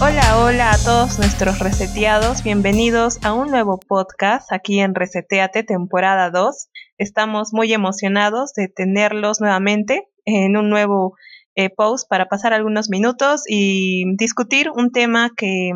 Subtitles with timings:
[0.00, 2.44] Hola, hola a todos nuestros reseteados.
[2.44, 6.68] Bienvenidos a un nuevo podcast aquí en Reseteate, temporada 2.
[6.98, 11.16] Estamos muy emocionados de tenerlos nuevamente en un nuevo
[11.56, 15.72] eh, post para pasar algunos minutos y discutir un tema que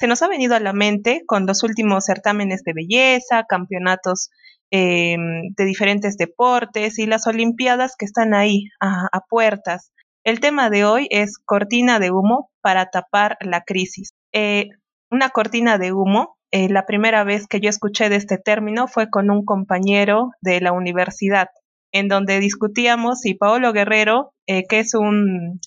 [0.00, 4.30] se nos ha venido a la mente con los últimos certámenes de belleza, campeonatos
[4.72, 5.14] eh,
[5.56, 9.92] de diferentes deportes y las Olimpiadas que están ahí a puertas.
[10.24, 14.12] El tema de hoy es cortina de humo para tapar la crisis.
[14.32, 14.68] Eh,
[15.10, 19.10] una cortina de humo, eh, la primera vez que yo escuché de este término fue
[19.10, 21.48] con un compañero de la universidad,
[21.92, 25.60] en donde discutíamos si Paolo Guerrero, eh, que es un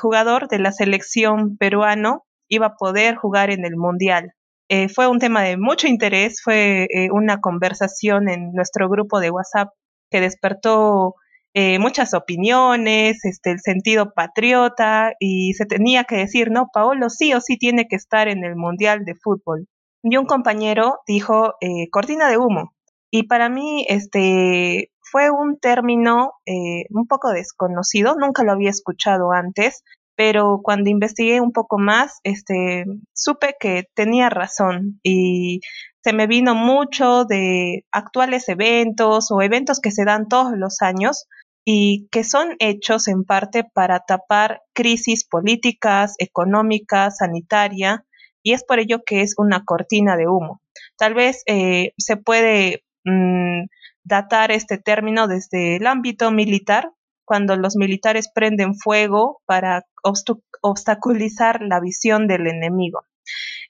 [0.00, 4.32] jugador de la selección peruano, iba a poder jugar en el Mundial.
[4.94, 9.70] fue un tema de mucho interés, fue una conversación en nuestro grupo de WhatsApp
[10.12, 11.16] que despertó
[11.54, 17.32] eh, muchas opiniones, este, el sentido patriota y se tenía que decir, no, Paolo sí
[17.34, 19.66] o sí tiene que estar en el Mundial de Fútbol.
[20.02, 22.72] Y un compañero dijo, eh, cortina de humo.
[23.10, 29.32] Y para mí, este, fue un término eh, un poco desconocido, nunca lo había escuchado
[29.32, 29.82] antes,
[30.16, 35.60] pero cuando investigué un poco más, este, supe que tenía razón y
[36.08, 41.26] se me vino mucho de actuales eventos o eventos que se dan todos los años
[41.66, 48.06] y que son hechos en parte para tapar crisis políticas, económicas, sanitaria,
[48.42, 50.62] y es por ello que es una cortina de humo.
[50.96, 53.64] Tal vez eh, se puede mm,
[54.02, 56.90] datar este término desde el ámbito militar,
[57.26, 59.84] cuando los militares prenden fuego para
[60.62, 63.02] obstaculizar la visión del enemigo.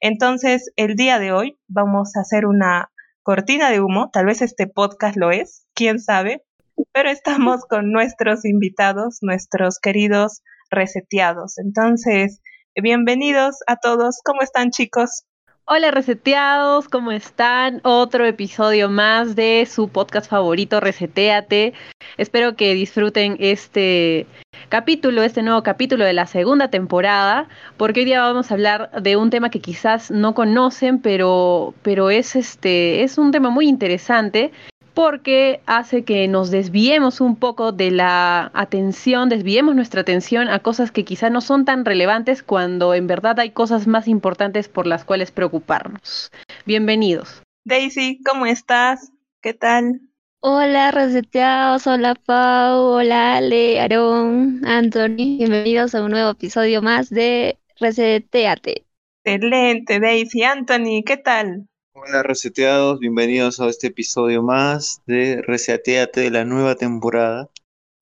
[0.00, 2.90] Entonces, el día de hoy vamos a hacer una
[3.22, 6.44] cortina de humo, tal vez este podcast lo es, quién sabe,
[6.92, 11.58] pero estamos con nuestros invitados, nuestros queridos reseteados.
[11.58, 12.40] Entonces,
[12.80, 14.20] bienvenidos a todos.
[14.24, 15.24] ¿Cómo están chicos?
[15.70, 17.82] Hola reseteados, ¿cómo están?
[17.84, 21.74] Otro episodio más de su podcast favorito, Reseteate.
[22.16, 24.26] Espero que disfruten este
[24.70, 29.16] capítulo, este nuevo capítulo de la segunda temporada, porque hoy día vamos a hablar de
[29.16, 34.52] un tema que quizás no conocen, pero, pero es, este, es un tema muy interesante
[34.98, 40.90] porque hace que nos desviemos un poco de la atención, desviemos nuestra atención a cosas
[40.90, 45.04] que quizá no son tan relevantes cuando en verdad hay cosas más importantes por las
[45.04, 46.32] cuales preocuparnos.
[46.66, 47.44] Bienvenidos.
[47.64, 49.12] Daisy, ¿cómo estás?
[49.40, 50.00] ¿Qué tal?
[50.40, 57.56] Hola, reseteados, hola Pau, hola Ale, Aarón, Anthony, bienvenidos a un nuevo episodio más de
[57.78, 58.84] Reseteate.
[59.22, 61.68] Excelente, Daisy, Anthony, ¿qué tal?
[62.00, 67.48] Hola reseteados, bienvenidos a este episodio más de Reseteate de la nueva temporada.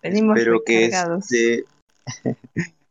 [0.03, 1.65] Espero que este,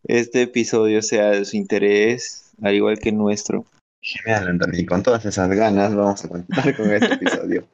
[0.03, 3.65] este episodio sea de su interés, al igual que nuestro.
[4.01, 7.67] Genial, Anthony, con todas esas ganas vamos a contar con este episodio.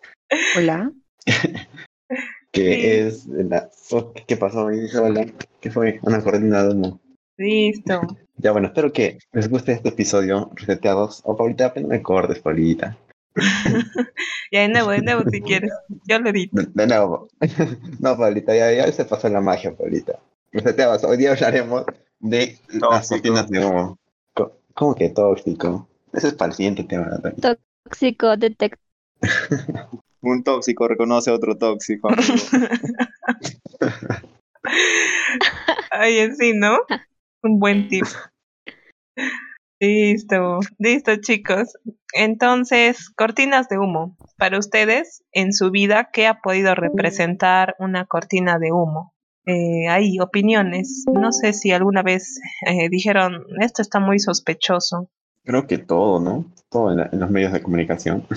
[0.58, 0.92] Hola.
[2.52, 3.70] que es la...
[3.92, 4.66] Oh, ¿Qué pasó?
[4.66, 5.26] Hola.
[5.62, 6.00] ¿Qué fue?
[6.04, 6.94] Una coordinada de
[7.38, 8.02] Listo.
[8.38, 11.22] Ya bueno, espero que les guste este episodio, reseteados.
[11.24, 12.98] O Paulita, apenas me cortes, Paulita.
[14.52, 15.72] ya de nuevo, de nuevo si quieres.
[16.06, 16.62] Yo lo edito.
[16.74, 17.28] De, nuevo.
[18.00, 20.20] no, Paulita, ya, ya se pasó la magia, Paulita.
[20.52, 21.86] Reseteados, hoy día hablaremos
[22.20, 23.98] de las cortinas de humo.
[24.74, 25.88] ¿Cómo que tóxico?
[26.14, 27.20] Eso es para el siguiente tema.
[27.42, 28.80] Tóxico detect.
[30.22, 32.10] Un tóxico reconoce a otro tóxico.
[35.92, 36.78] Ay, en sí, ¿no?
[37.42, 38.06] Un buen tip.
[39.82, 41.74] Listo, listo chicos.
[42.14, 44.16] Entonces, cortinas de humo.
[44.38, 49.16] Para ustedes, en su vida, ¿qué ha podido representar una cortina de humo?
[49.48, 51.06] Eh, hay opiniones.
[51.12, 55.10] No sé si alguna vez eh, dijeron, esto está muy sospechoso.
[55.44, 56.46] Creo que todo, ¿no?
[56.70, 58.28] Todo en, los medios de comunicación.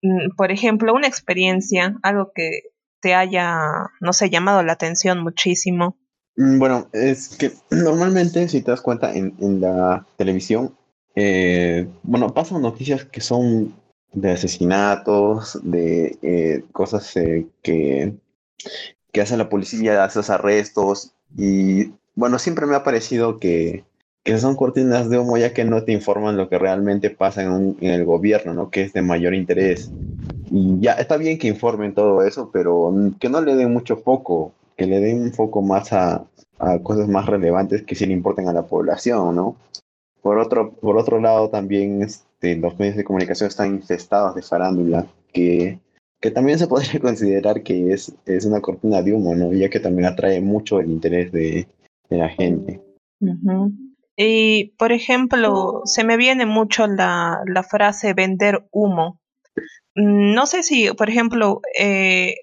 [0.00, 2.62] Mm, por ejemplo, una experiencia, algo que
[3.00, 5.98] te haya, no sé, llamado la atención muchísimo.
[6.36, 10.74] Mm, bueno, es que normalmente, si te das cuenta, en, en la televisión,
[11.14, 13.74] eh, bueno, pasan noticias que son
[14.12, 18.14] de asesinatos, de eh, cosas eh, que,
[19.12, 23.84] que hace la policía, hace esos arrestos, y bueno, siempre me ha parecido que
[24.22, 27.76] que son cortinas de humo ya que no te informan lo que realmente pasa en,
[27.80, 28.70] el gobierno, ¿no?
[28.70, 29.90] Que es de mayor interés.
[30.50, 34.52] Y ya está bien que informen todo eso, pero que no le den mucho foco,
[34.82, 36.26] que le den un foco más a,
[36.82, 39.56] cosas más relevantes que sí le importen a la población, ¿no?
[40.20, 45.06] Por otro, por otro lado, también este, los medios de comunicación están infestados de farándula,
[45.32, 45.78] que,
[46.20, 49.52] que también se podría considerar que es, es una cortina de humo, ¿no?
[49.52, 51.68] Ya que también atrae mucho el interés de,
[52.10, 52.80] la gente.
[54.16, 59.20] Y, por ejemplo, se me viene mucho la, la frase vender humo.
[59.94, 62.34] Mm, no sé si, por ejemplo, eh,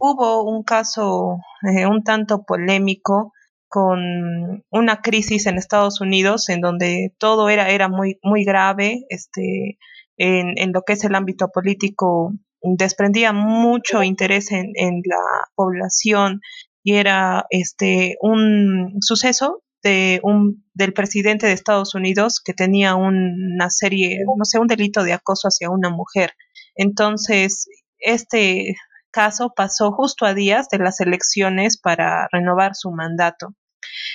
[0.00, 3.32] hubo un caso eh, un tanto polémico
[3.68, 9.78] con una crisis en Estados Unidos en donde todo era, era muy, muy grave, este,
[10.16, 12.32] en, en lo que es el ámbito político
[12.64, 15.16] desprendía mucho interés en, en la
[15.54, 16.40] población
[16.82, 23.68] y era este un suceso de un, del presidente de Estados Unidos que tenía una
[23.68, 26.32] serie, no sé, un delito de acoso hacia una mujer.
[26.74, 28.76] Entonces, este
[29.14, 33.54] caso pasó justo a días de las elecciones para renovar su mandato.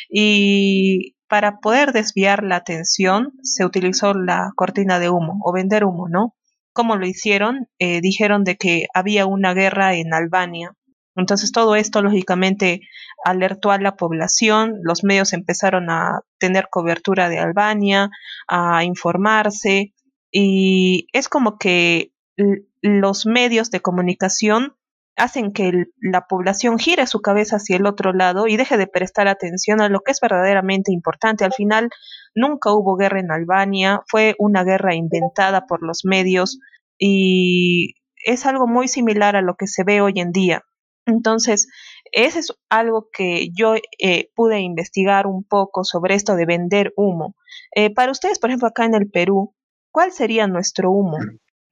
[0.10, 6.10] Y para poder desviar la atención se utilizó la cortina de humo o vender humo,
[6.10, 6.36] ¿no?
[6.74, 7.68] ¿Cómo lo hicieron?
[7.80, 10.76] Eh, dijeron de que había una guerra en Albania
[11.20, 12.82] entonces todo esto lógicamente
[13.26, 18.10] alertó a la población, los medios empezaron a tener cobertura de Albania,
[18.48, 19.94] a informarse
[20.32, 22.14] y es como que
[22.82, 24.76] los medios de comunicación
[25.20, 29.28] hacen que la población gire su cabeza hacia el otro lado y deje de prestar
[29.28, 31.46] atención a lo que es verdaderamente importante.
[31.46, 31.90] Al final,
[32.34, 36.60] nunca hubo guerra en Albania, fue una guerra inventada por los medios
[36.98, 37.96] y
[38.26, 40.64] es algo muy similar a lo que se ve hoy en día.
[41.06, 41.68] Entonces,
[42.12, 47.36] ese es algo que yo eh, pude investigar un poco sobre esto de vender humo.
[47.76, 49.56] Eh, para ustedes, por ejemplo, acá en el Perú,
[49.92, 51.18] ¿cuál sería nuestro humo?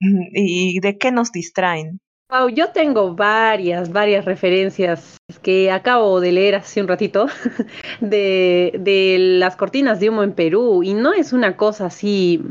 [0.00, 2.00] ¿Y de qué nos distraen?
[2.30, 7.26] Wow, yo tengo varias, varias referencias que acabo de leer hace un ratito
[8.00, 12.42] de, de las cortinas de humo en Perú y no es una cosa así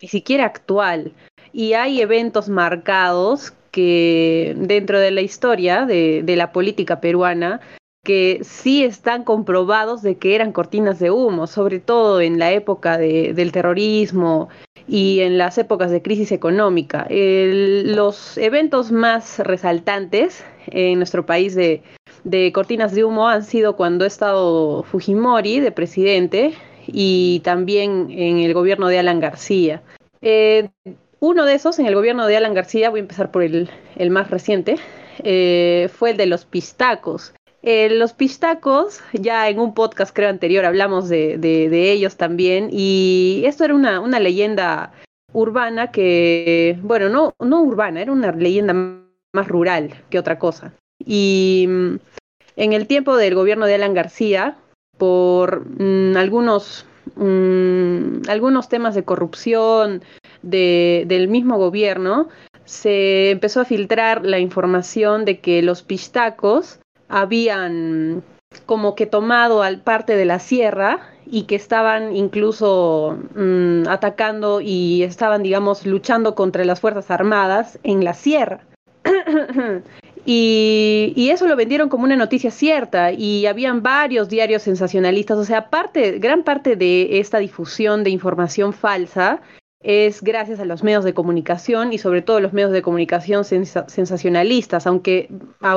[0.00, 1.12] ni siquiera actual.
[1.52, 7.60] Y hay eventos marcados que dentro de la historia de, la política peruana,
[8.04, 12.98] que sí están comprobados de que eran cortinas de humo, sobre todo en la época
[12.98, 14.48] del terrorismo
[14.86, 17.06] y en las épocas de crisis económica.
[17.10, 21.82] los eventos más resaltantes en nuestro país de,
[22.52, 26.54] cortinas de humo han sido cuando ha estado Fujimori de presidente
[26.86, 29.82] y también en el gobierno de Alan García.
[30.20, 30.68] Eh,
[31.20, 33.70] uno de esos, en el gobierno de Alan García, voy a empezar por el,
[34.10, 34.76] más reciente,
[35.22, 37.34] eh, fue el de los pistacos.
[37.66, 41.38] Eh, los pistacos, ya en un podcast creo anterior hablamos de,
[41.92, 44.92] ellos también, y esto era una, leyenda
[45.32, 50.74] urbana que, bueno, no, no urbana, era una leyenda más rural que otra cosa.
[51.06, 51.94] Y mm,
[52.56, 54.58] en el tiempo del gobierno de Alan García,
[54.98, 56.84] por mm, algunos,
[57.16, 60.02] mm, algunos temas de corrupción,
[60.42, 62.28] del mismo gobierno,
[62.66, 68.22] se empezó a filtrar la información de que los pistacos habían
[68.66, 75.02] como que tomado al parte de la sierra y que estaban incluso mm, atacando y
[75.02, 78.60] estaban, digamos, luchando contra las Fuerzas Armadas en la sierra.
[80.26, 85.44] y, y, eso lo vendieron como una noticia cierta y habían varios diarios sensacionalistas, o
[85.44, 89.40] sea, parte, gran parte de esta difusión de información falsa
[89.84, 94.86] es gracias a los medios de comunicación y sobre todo los medios de comunicación sensacionalistas,
[94.86, 95.28] aunque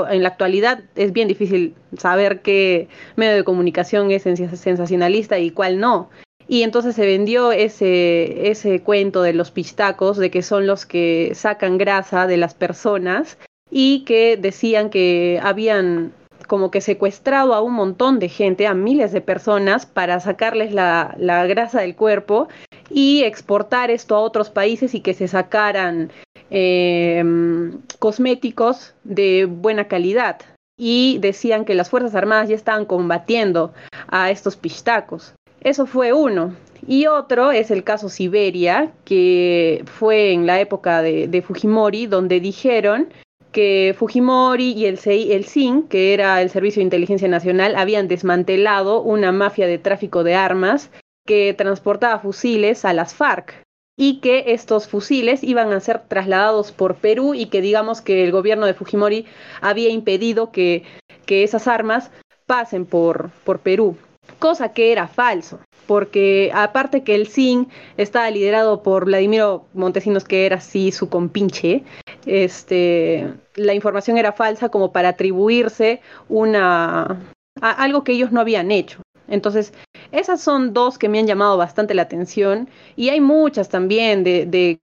[0.09, 2.87] en la actualidad es bien difícil saber qué
[3.17, 6.09] medio de comunicación es sensacionalista y cuál no.
[6.47, 11.33] Y entonces se vendió ese, ese cuento de los pistacos, de que son los que
[11.35, 13.37] sacan grasa de las personas
[13.69, 16.13] y que decían que habían
[16.47, 21.13] como que secuestrado a un montón de gente, a miles de personas, para sacarles la,
[21.17, 22.47] la grasa del cuerpo
[22.89, 26.11] y exportar esto a otros países y que se sacaran
[26.49, 30.39] em, cosméticos de buena calidad.
[30.79, 33.73] Y decían que las Fuerzas Armadas ya estaban combatiendo
[34.07, 35.33] a estos pistacos.
[35.61, 36.55] Eso fue uno.
[36.87, 43.09] Y otro es el caso Siberia, que fue en la época de, Fujimori, donde dijeron
[43.51, 49.01] que Fujimori y el, el SIN, que era el Servicio de Inteligencia Nacional, habían desmantelado
[49.01, 50.91] una mafia de tráfico de armas
[51.27, 53.61] que transportaba fusiles a las FARC
[53.99, 58.31] y que estos fusiles iban a ser trasladados por Perú y que digamos que el
[58.31, 59.25] gobierno de Fujimori
[59.61, 60.83] había impedido que,
[61.25, 62.09] que esas armas
[62.45, 63.97] pasen por, por Perú.
[64.39, 70.45] cosa que era falso, porque aparte que el SIN estaba liderado por Vladimiro Montesinos, que
[70.45, 71.83] era así su compinche,
[72.25, 77.19] este, la información era falsa como para atribuirse una,
[77.61, 79.01] a algo que ellos no habían hecho.
[79.27, 79.73] Entonces,
[80.11, 84.45] esas son dos que me han llamado bastante la atención y hay muchas también de,
[84.45, 84.79] de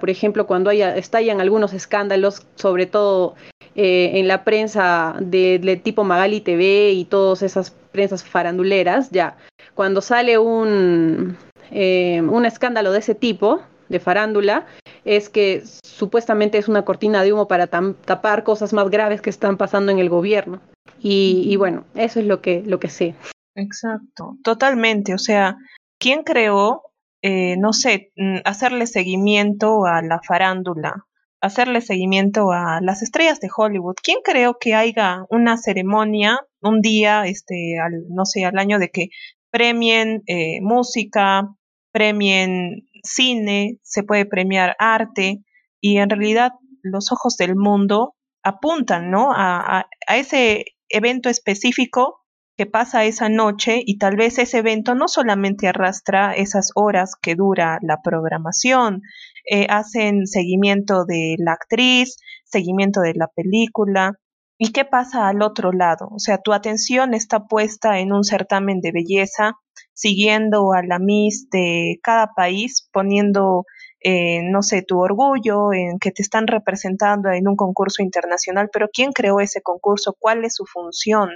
[0.00, 3.36] por ejemplo, cuando haya, estallan algunos escándalos, sobre todo
[3.76, 9.36] eh, en la prensa de, tipo Magali TV y todas esas prensas faranduleras, ya,
[9.74, 11.36] cuando sale un,
[11.70, 14.66] eh, un escándalo de ese tipo, de farándula,
[15.04, 19.56] es que supuestamente es una cortina de humo para tapar cosas más graves que están
[19.56, 20.60] pasando en el gobierno.
[21.00, 23.14] Y, y bueno, eso es lo que, lo que sé.
[23.54, 25.14] Exacto, totalmente.
[25.14, 25.56] O sea,
[25.98, 26.82] ¿quién creó,
[27.22, 31.06] eh, no sé, mm, hacerle seguimiento a la farándula,
[31.40, 33.96] hacerle seguimiento a las estrellas de Hollywood?
[34.02, 38.90] ¿Quién creó que haya una ceremonia un día, este, al, no sé, al año de
[38.90, 39.08] que
[39.50, 41.48] premien eh, música,
[41.92, 45.42] premien cine, se puede premiar arte
[45.80, 49.30] y en realidad los ojos del mundo apuntan, ¿no?
[49.32, 52.21] a ese evento específico
[52.66, 57.78] pasa esa noche y tal vez ese evento no solamente arrastra esas horas que dura
[57.82, 59.02] la programación,
[59.50, 64.12] eh, hacen seguimiento de la actriz, seguimiento de la película.
[64.58, 66.08] ¿Y qué pasa al otro lado?
[66.12, 69.54] O sea, tu atención está puesta en un certamen de belleza,
[69.94, 73.64] siguiendo a la Miss de cada país, poniendo,
[74.00, 78.88] eh, no sé, tu orgullo en que te están representando en un concurso internacional, pero
[78.92, 80.14] ¿quién creó ese concurso?
[80.18, 81.30] ¿Cuál es su función?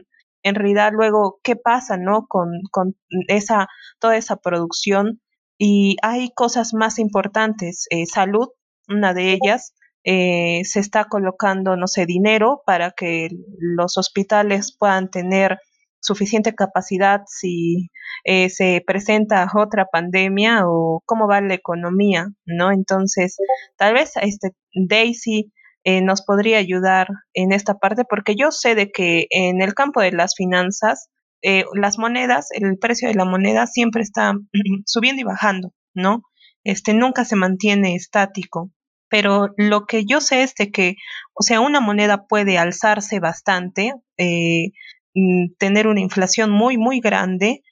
[0.47, 2.27] En realidad luego qué pasa, ¿no?
[2.29, 2.97] Con, con
[3.29, 5.21] esa, toda esa producción.
[5.59, 8.49] Y hay cosas más importantes, eh, salud,
[8.89, 9.75] una de ellas,
[10.05, 15.59] eh, se está colocando, no sé, dinero para que los hospitales puedan tener
[16.01, 17.91] suficiente capacidad si
[18.25, 22.71] eh, se presenta otra pandemia o cómo va la economía, ¿no?
[22.71, 23.37] Entonces,
[23.77, 25.53] tal vez este Daisy
[25.89, 30.01] eh, nos podría ayudar en esta parte, porque yo sé de que en el campo
[30.01, 31.11] de las finanzas,
[31.43, 34.33] eh, las monedas, el precio de la moneda siempre está
[34.85, 36.23] subiendo y bajando, ¿no?
[36.65, 38.73] Este nunca se mantiene estático.
[39.09, 40.97] Pero lo que yo sé es de que,
[41.35, 44.73] o sea, una moneda puede alzarse bastante, eh,
[45.15, 47.63] mm, tener una inflación muy, muy grande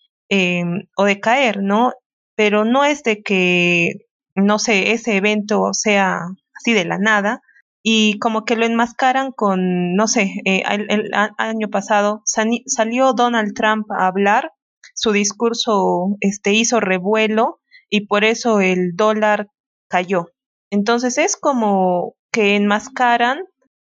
[0.97, 1.93] o decaer, ¿no?
[2.37, 3.93] Pero no es de que,
[4.37, 6.21] no sé, ese evento sea
[6.55, 7.41] así de la nada,
[7.87, 13.87] y como que lo enmascaran con, no sé, eh, el, año pasado salió Donald Trump
[13.93, 14.53] a hablar,
[14.95, 17.61] su discurso este, hizo revuelo
[17.91, 19.49] y por eso el dólar
[19.87, 20.29] cayó.
[20.71, 23.41] Entonces es como que enmascaran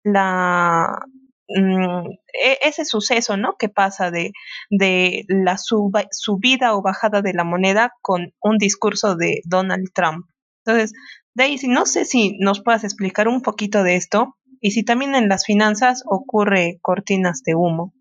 [0.04, 1.00] la
[1.48, 2.08] mm,
[2.40, 3.56] e, ese suceso, ¿no?
[3.58, 4.30] Que pasa de,
[4.70, 10.26] de la subida o bajada de la moneda con un discurso de Donald Trump.
[10.64, 10.92] Entonces,
[11.38, 15.28] Daisy, no sé si nos puedas explicar un poquito de esto y si también en
[15.28, 17.94] las finanzas ocurre cortinas de humo.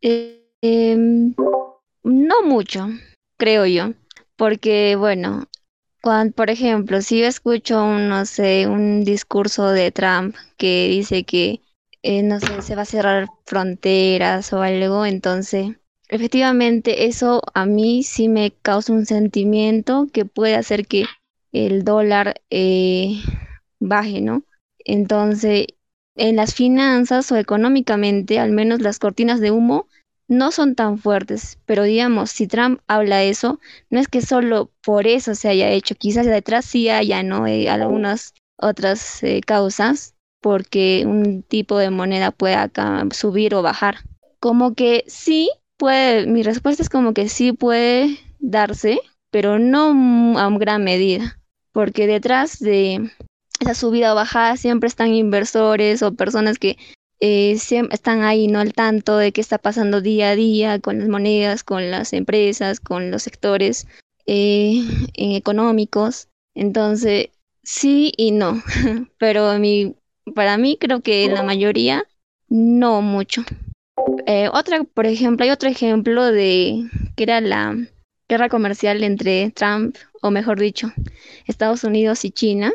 [0.00, 1.34] Eh, em,
[2.02, 2.88] no mucho,
[3.36, 3.92] creo yo,
[4.36, 5.44] porque bueno,
[6.02, 11.22] cuando, por ejemplo, si yo escucho un, no sé, un discurso de Trump que dice
[11.22, 11.60] que,
[12.02, 15.76] eh, no sé, se va a cerrar fronteras o algo, entonces,
[16.08, 21.04] efectivamente, eso a mí sí me causa un sentimiento que puede hacer que
[21.52, 23.20] el dólar eh,
[23.78, 24.42] baje, ¿no?
[24.84, 25.66] Entonces,
[26.16, 29.86] en las finanzas o económicamente, al menos las cortinas de humo
[30.28, 35.06] no son tan fuertes, pero digamos, si Trump habla eso, no es que solo por
[35.06, 37.46] eso se haya hecho, quizás detrás sí haya, ¿no?
[37.46, 43.98] Eh, algunas otras eh, causas, porque un tipo de moneda puede acá subir o bajar.
[44.40, 50.50] Como que sí puede, mi respuesta es como que sí puede darse, pero no a
[50.58, 51.38] gran medida
[51.72, 53.10] porque detrás de
[53.60, 56.76] esa subida o bajada siempre están inversores o personas que
[57.20, 61.08] eh, están ahí no al tanto de qué está pasando día a día con las
[61.08, 63.86] monedas, con las empresas, con los sectores
[64.26, 64.82] eh,
[65.14, 66.28] económicos.
[66.54, 67.28] Entonces,
[67.62, 68.62] sí y no,
[69.18, 69.52] pero
[70.34, 72.04] para mí creo que la mayoría
[72.48, 73.44] no mucho.
[74.26, 77.76] Eh, otra, por ejemplo, hay otro ejemplo de que era la
[78.28, 80.92] guerra comercial entre Trump, o mejor dicho,
[81.46, 82.72] Estados Unidos y China,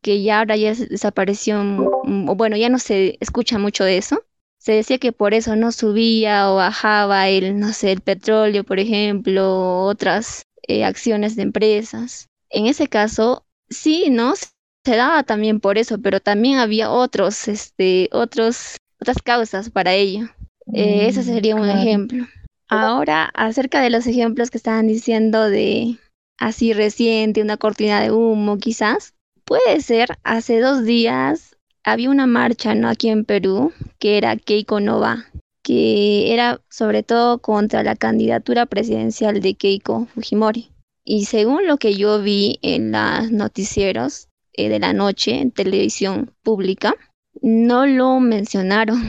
[0.00, 4.24] que ya ahora ya desapareció, o bueno, ya no se escucha mucho de eso.
[4.58, 8.78] Se decía que por eso no subía o bajaba el, no sé, el petróleo, por
[8.78, 12.28] ejemplo, otras eh, acciones de empresas.
[12.48, 14.34] En ese caso, sí, ¿no?
[14.36, 20.28] Se daba también por eso, pero también había otros, este, otros, otras causas para ello.
[20.72, 22.26] Eh, ese mm, sería un ejemplo.
[22.68, 25.98] Ahora, acerca de los ejemplos que estaban diciendo de
[26.42, 32.74] así reciente, una cortina de humo quizás, puede ser, hace dos días había una marcha,
[32.74, 32.88] ¿no?
[32.88, 35.26] Aquí en Perú, que era Keiko Nova,
[35.62, 40.72] que era sobre todo contra la candidatura presidencial de Keiko Fujimori.
[41.04, 46.32] Y según lo que yo vi en los noticieros eh, de la noche en televisión
[46.42, 46.96] pública,
[47.40, 49.00] no lo mencionaron.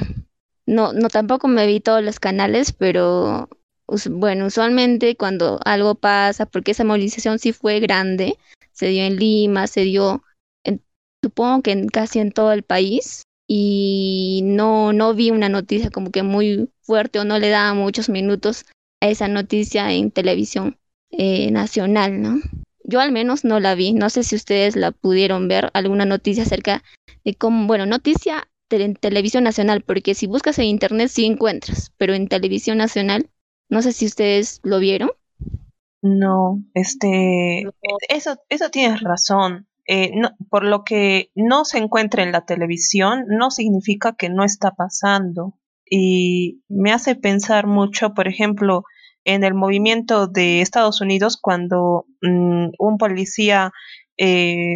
[0.66, 3.50] No, no tampoco me vi todos los canales, pero
[4.10, 8.38] bueno, usualmente cuando algo pasa, porque esa movilización sí fue grande,
[8.72, 10.24] se dio en Lima, se dio,
[11.24, 16.12] supongo que en, casi en todo el país, y no, no vi una noticia como
[16.12, 18.66] que muy fuerte o no le daba muchos minutos
[19.02, 20.78] a esa noticia en televisión
[21.12, 22.40] eh, nacional, ¿no?
[22.86, 26.44] Yo al menos no la vi, no sé si ustedes la pudieron ver, alguna noticia
[26.44, 26.84] acerca
[27.24, 28.48] de cómo, bueno, noticia
[28.82, 33.30] en televisión nacional, porque si buscas en internet sí encuentras, pero en televisión nacional,
[33.70, 35.12] no sé si ustedes lo vieron.
[36.02, 37.64] No, este,
[38.10, 39.68] eso, eso tienes razón.
[39.86, 44.44] Eh, no, por lo que no se encuentra en la televisión, no significa que no
[44.44, 45.58] está pasando.
[45.90, 48.84] Y me hace pensar mucho, por ejemplo,
[49.26, 53.72] en el movimiento de Estados Unidos cuando mm, un policía
[54.18, 54.76] eh,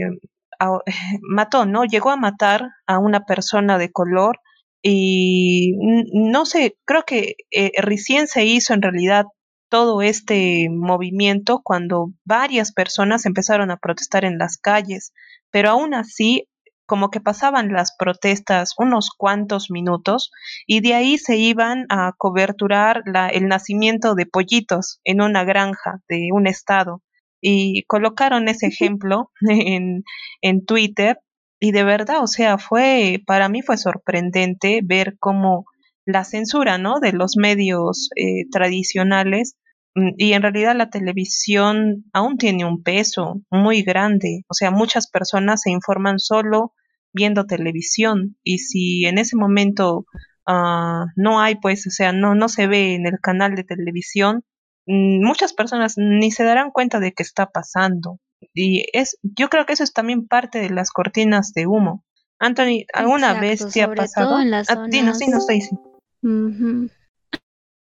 [1.22, 1.86] mató, ¿no?
[1.86, 4.40] Llegó a matar a una persona de color
[4.82, 5.76] y
[6.14, 9.26] no sé, creo que eh, recién se hizo en realidad
[9.70, 15.14] todo este movimiento cuando varias personas empezaron a protestar en las calles,
[15.52, 16.48] pero aún así
[16.86, 20.32] como que pasaban las protestas unos cuantos minutos
[20.66, 26.00] y de ahí se iban a coberturar la, el nacimiento de pollitos en una granja
[26.08, 27.04] de un estado.
[27.42, 30.04] Y colocaron ese ejemplo en,
[30.42, 31.20] en Twitter
[31.60, 35.66] y de verdad, o sea, fue, para mí fue sorprendente ver cómo
[36.06, 37.00] la censura, ¿no?
[37.00, 39.58] De los medios eh, tradicionales
[39.96, 45.10] mm, y en realidad la televisión aún tiene un peso muy grande, o sea, muchas
[45.10, 46.74] personas se informan solo
[47.14, 50.06] viendo televisión y si en ese momento
[50.48, 54.44] uh, no hay, pues, o sea, no, no se ve en el canal de televisión,
[54.86, 58.20] mm, muchas personas ni se darán cuenta de qué está pasando.
[58.54, 62.04] Y es, yo creo que eso es también parte de las cortinas de humo.
[62.40, 64.40] Anthony, ¿alguna vez te ha pasado?
[64.40, 65.62] En las ah, no, sí, no estoy.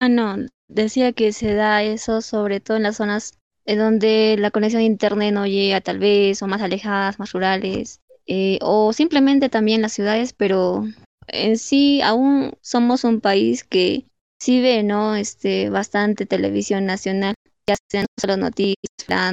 [0.01, 0.37] Ah, no,
[0.69, 4.85] decía que se da eso sobre todo en las zonas en donde la conexión a
[4.85, 9.93] internet no llega tal vez, o más alejadas, más rurales, eh, o simplemente también las
[9.93, 10.85] ciudades, pero
[11.29, 14.07] en sí aún somos un país que
[14.39, 15.15] sí ve, ¿no?
[15.17, 17.35] Este, bastante televisión nacional
[17.69, 19.33] ya sean solo noticias,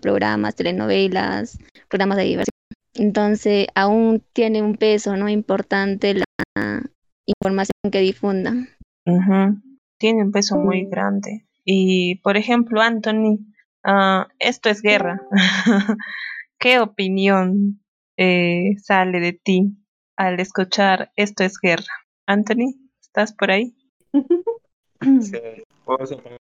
[0.00, 1.58] programas, telenovelas,
[1.88, 2.52] programas de diversión.
[2.94, 6.82] Entonces, aún tiene un peso no importante la
[7.26, 8.68] información que difundan.
[9.98, 11.46] Tiene un peso muy grande.
[11.64, 13.38] Y, por ejemplo, Anthony,
[13.84, 15.20] uh, esto es guerra.
[16.58, 17.82] ¿Qué opinión
[18.16, 19.76] eh, sale de ti
[20.16, 21.92] al escuchar esto es guerra?
[22.26, 23.74] Anthony, ¿estás por ahí?
[25.20, 25.36] Sí,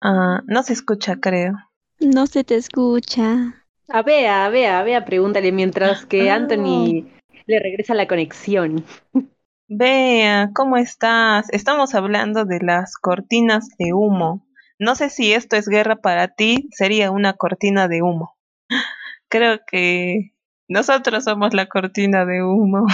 [0.06, 1.54] Ah, no se escucha, creo.
[2.02, 3.64] No se te escucha.
[3.88, 6.36] A Bea, a Bea, a Bea, pregúntale mientras que ah.
[6.36, 7.08] Anthony
[7.46, 8.84] le regresa la conexión.
[9.70, 11.48] Bea, ¿cómo estás?
[11.52, 14.46] Estamos hablando de las cortinas de humo.
[14.78, 18.36] No sé si esto es guerra para ti, sería una cortina de humo.
[19.30, 20.34] Creo que
[20.68, 22.86] nosotros somos la cortina de humo.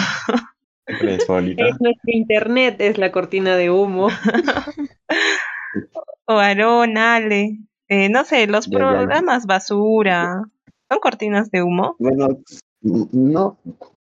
[0.86, 4.10] Es nuestro internet, es la cortina de humo.
[6.26, 10.44] o Aarón, Ale, eh, no sé, los programas basura,
[10.90, 11.96] ¿son cortinas de humo?
[12.00, 12.40] Bueno,
[12.82, 13.58] no,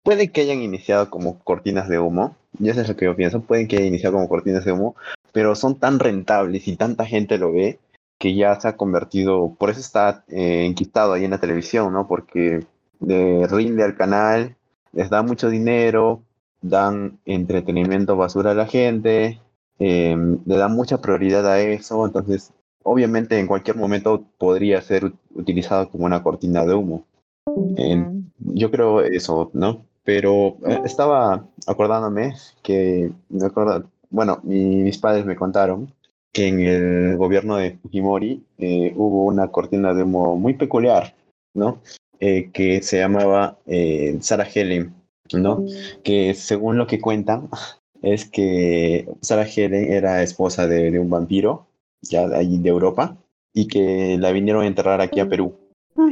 [0.04, 3.42] puede que hayan iniciado como cortinas de humo, y eso es lo que yo pienso,
[3.42, 4.96] pueden que hayan iniciado como cortinas de humo,
[5.32, 7.80] pero son tan rentables y tanta gente lo ve
[8.18, 12.08] que ya se ha convertido, por eso está eh, enquistado ahí en la televisión, ¿no?
[12.08, 12.66] Porque
[13.02, 14.56] le rinde al canal,
[14.94, 16.24] les da mucho dinero,
[16.62, 19.42] dan entretenimiento basura a la gente,
[19.80, 22.54] eh, le da mucha prioridad a eso, entonces
[22.86, 27.06] obviamente en cualquier momento podría ser utilizado como una cortina de humo.
[28.40, 29.86] yo creo eso, ¿no?
[30.04, 35.92] Pero eh, estaba acordándome que, me acuerdo, bueno, mis padres me contaron
[36.32, 41.16] que en el gobierno de Fujimori eh, hubo una cortina de humo muy peculiar,
[41.56, 41.82] ¿no?
[42.20, 43.58] Eh, que se llamaba
[44.20, 44.94] Sarah Helen,
[45.34, 45.62] ¿no?
[45.62, 45.68] Mm.
[46.04, 47.50] Que según lo que cuentan,
[48.06, 51.66] es que Sarah Helen era esposa de, un vampiro,
[52.02, 53.18] ya de allí de Europa,
[53.52, 55.58] y que la vinieron a enterrar aquí a Perú,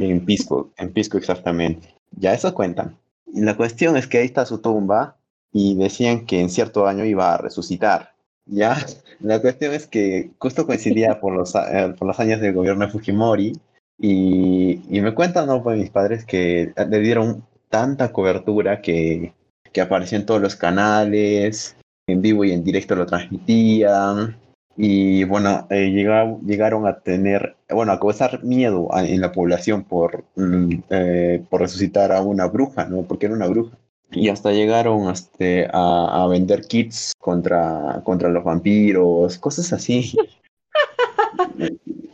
[0.00, 1.94] en Pisco, en Pisco exactamente.
[2.10, 2.98] Ya eso cuentan.
[3.26, 5.16] Y la cuestión es que ahí está su tumba
[5.52, 8.14] y decían que en cierto año iba a resucitar.
[8.44, 8.76] Ya,
[9.20, 12.90] la cuestión es que justo coincidía por los, eh, por los años del gobierno de
[12.90, 13.52] Fujimori
[13.98, 15.62] y, y me cuentan ¿no?
[15.62, 19.32] pues, mis padres que le dieron tanta cobertura que,
[19.72, 21.76] que apareció en todos los canales,
[22.06, 24.36] en vivo y en directo lo transmitían.
[24.76, 30.82] Y bueno, eh, llegaron a tener, bueno, a causar miedo en la población por, mm,
[30.90, 33.02] eh, por resucitar a una bruja, ¿no?
[33.02, 33.78] Porque era una bruja.
[34.10, 40.16] Y hasta llegaron este, a, a, vender kits contra, contra los vampiros, cosas así.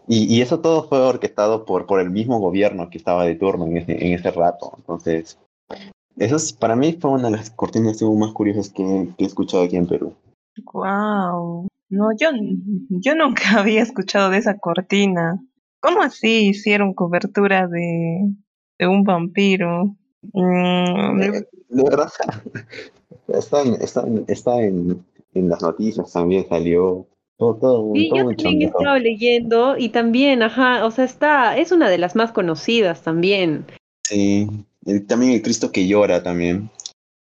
[0.08, 3.66] y, y, eso todo fue orquestado por, por el mismo gobierno que estaba de turno
[3.66, 4.72] en ese, en ese rato.
[4.78, 5.38] Entonces,
[6.20, 9.64] eso es, para mí fue una de las cortinas más curiosas que, que he escuchado
[9.64, 10.14] aquí en Perú.
[10.72, 11.66] Wow.
[11.88, 12.28] No, yo,
[12.90, 15.42] yo nunca había escuchado de esa cortina.
[15.80, 18.34] ¿Cómo así hicieron cobertura de,
[18.78, 19.96] de un vampiro?
[20.34, 22.10] Mm, de, verdad,
[23.28, 25.02] está, en, está, está en,
[25.32, 27.06] en, las noticias también salió.
[27.38, 31.72] Todo, todo, sí, yo también he estado leyendo y también, ajá, o sea, está, es
[31.72, 33.64] una de las más conocidas también.
[34.02, 34.46] Sí,
[35.06, 36.70] también el Cristo que llora también.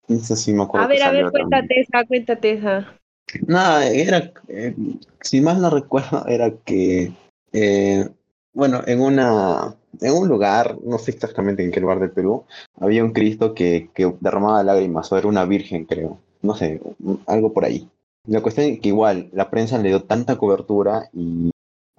[0.08, 0.86] Eso sí me acuerdo.
[0.86, 2.98] A ver, a ver, cuéntate esa, cuéntate esa.
[3.46, 4.74] Nada, era, eh,
[5.20, 7.12] si más no recuerdo, era que,
[7.52, 8.08] eh,
[8.52, 12.44] bueno, en una, en un lugar, no sé exactamente en qué lugar del Perú,
[12.78, 16.80] había un Cristo que, que derramaba lágrimas, o era una virgen, creo, no sé,
[17.26, 17.88] algo por ahí.
[18.26, 21.50] La cuestión es que igual, la prensa le dio tanta cobertura y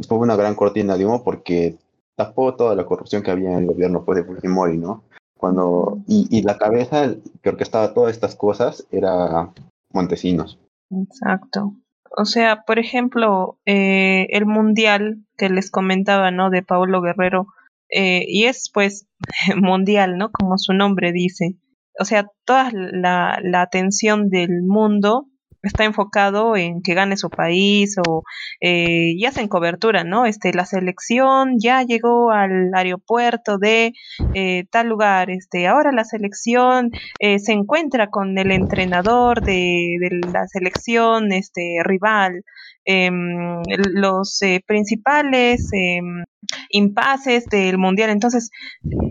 [0.07, 1.77] fue una gran cortina de humo porque
[2.15, 5.03] tapó toda la corrupción que había en el gobierno pues, de Fujimori, ¿no?
[5.38, 9.52] Cuando, y, y la cabeza que orquestaba todas estas cosas era
[9.91, 10.60] Montesinos.
[10.91, 11.76] Exacto.
[12.17, 16.50] O sea, por ejemplo, eh, el mundial que les comentaba, ¿no?
[16.50, 17.48] De Paulo Guerrero,
[17.89, 19.08] eh, y es pues
[19.58, 20.32] mundial, ¿no?
[20.32, 21.58] Como su nombre dice.
[22.00, 25.28] O sea, toda la, la atención del mundo
[25.67, 28.23] está enfocado en que gane su país o
[28.62, 30.25] eh, y hacen cobertura, ¿no?
[30.25, 33.93] Este, la selección ya llegó al aeropuerto de
[34.34, 40.21] eh, tal lugar, este, ahora la selección eh, se encuentra con el entrenador de, de
[40.32, 42.43] la selección este, rival,
[42.86, 43.62] em,
[43.93, 46.24] los eh, principales em,
[46.69, 48.10] impases del mundial.
[48.10, 48.50] Entonces,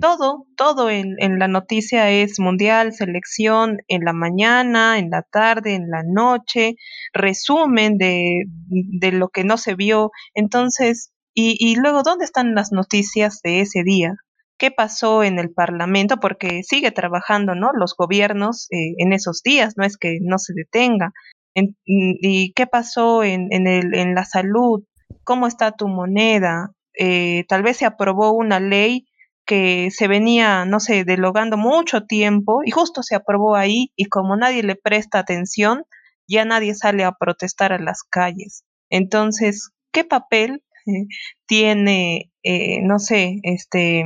[0.01, 5.75] todo, todo en, en, la noticia es mundial, selección en la mañana, en la tarde,
[5.75, 6.77] en la noche,
[7.13, 10.11] resumen de, de lo que no se vio.
[10.35, 14.15] Entonces, y, y luego, ¿dónde están las noticias de ese día?
[14.59, 17.73] qué pasó en el Parlamento, porque sigue trabajando, ¿no?
[17.73, 21.13] Los gobiernos eh, en esos días, no es que no se detenga.
[21.55, 24.85] En, ¿Y qué pasó en, en, el, en la salud?
[25.25, 26.75] ¿Cómo está tu moneda?
[26.95, 29.07] eh, tal vez se aprobó una ley
[29.47, 34.37] que se venía, no sé, delogando mucho tiempo y justo se aprobó ahí y como
[34.37, 35.85] nadie le presta atención,
[36.27, 38.65] ya nadie sale a protestar a las calles.
[38.89, 41.07] Entonces, ¿qué papel eh,
[41.47, 44.05] tiene, eh, no sé, este,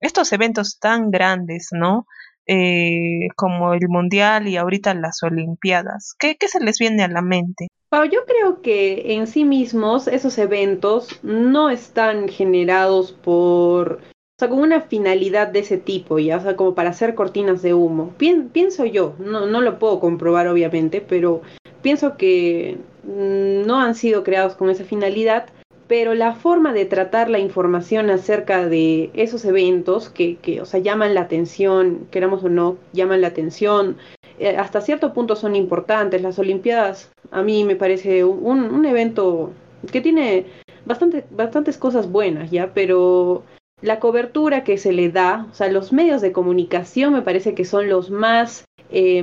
[0.00, 2.06] estos eventos tan grandes, ¿no?
[2.50, 6.14] Eh, como el Mundial y ahorita las Olimpiadas.
[6.18, 7.68] ¿Qué, ¿Qué se les viene a la mente?
[7.90, 14.60] Yo creo que en sí mismos esos eventos no están generados por, o sea, con
[14.60, 18.12] una finalidad de ese tipo, ya, o sea, como para hacer cortinas de humo.
[18.18, 21.40] pienso yo, no, no lo puedo comprobar obviamente, pero
[21.82, 25.48] pienso que mm, no han sido creados con esa finalidad,
[25.88, 30.80] pero la forma de tratar la información acerca de esos eventos que, que o sea,
[30.80, 33.96] llaman la atención, queramos o no, llaman la atención,
[34.38, 36.20] eh, hasta cierto punto son importantes.
[36.22, 39.52] Las Olimpiadas a mí me parece un, un evento
[39.90, 40.44] que tiene
[40.84, 42.72] bastante, bastantes cosas buenas, ¿ya?
[42.74, 43.42] Pero
[43.80, 47.64] la cobertura que se le da, o sea, los medios de comunicación me parece que
[47.64, 49.22] son los más eh,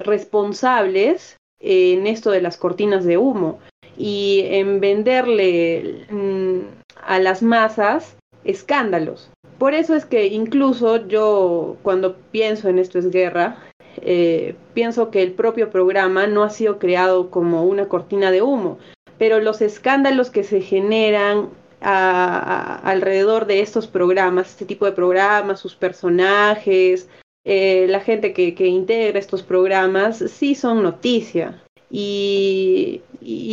[0.00, 3.60] responsables en esto de las cortinas de humo
[3.96, 6.58] y en venderle mm,
[7.04, 9.30] a las masas escándalos.
[9.58, 13.58] Por eso es que incluso yo cuando pienso en esto es guerra,
[14.00, 18.78] eh, pienso que el propio programa no ha sido creado como una cortina de humo,
[19.18, 21.50] pero los escándalos que se generan
[21.84, 27.08] alrededor de estos programas, este tipo de programas, sus personajes,
[27.44, 31.60] eh, la gente que, que, integra estos programas, sí son noticia.
[31.90, 33.01] Y,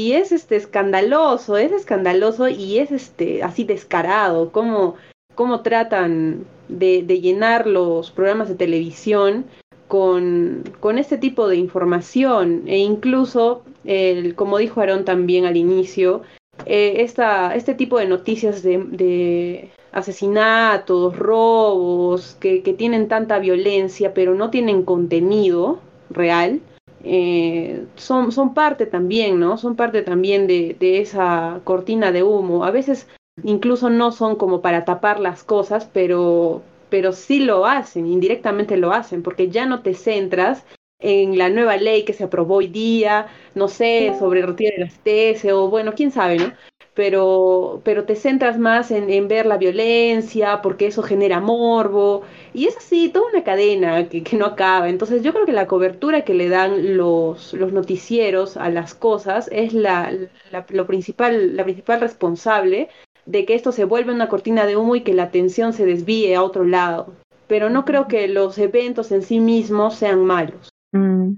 [0.07, 4.95] y, es este escandaloso, es escandaloso y es este así descarado, cómo,
[5.35, 9.45] cómo tratan de, llenar los programas de televisión
[9.87, 12.63] con, con, este tipo de información.
[12.67, 16.21] E incluso, el, como dijo Aarón también al inicio,
[16.65, 24.13] eh, esta, este tipo de noticias de, de asesinatos, robos, que, que, tienen tanta violencia
[24.13, 26.61] pero no tienen contenido real,
[27.03, 29.57] eh, son, son parte también, ¿no?
[29.57, 32.65] Son parte también de, de esa cortina de humo.
[32.65, 33.07] A veces
[33.43, 38.91] incluso no son como para tapar las cosas, pero, pero sí lo hacen, indirectamente lo
[38.91, 40.65] hacen, porque ya no te centras
[41.01, 44.83] en la nueva ley que se aprobó hoy día, no sé, sobre el retiro de
[44.85, 46.53] las TS o bueno, quién sabe, ¿no?
[46.93, 52.23] Pero, pero te centras más en, en, ver la violencia, porque eso genera morbo,
[52.53, 54.89] y es así, toda una cadena que, que, no acaba.
[54.89, 59.49] Entonces yo creo que la cobertura que le dan los, los noticieros a las cosas
[59.51, 60.11] es la,
[60.51, 62.89] la, lo principal, la principal responsable
[63.25, 66.35] de que esto se vuelva una cortina de humo y que la atención se desvíe
[66.35, 67.13] a otro lado.
[67.47, 70.69] Pero no creo que los eventos en sí mismos sean malos.
[70.91, 71.33] Mm,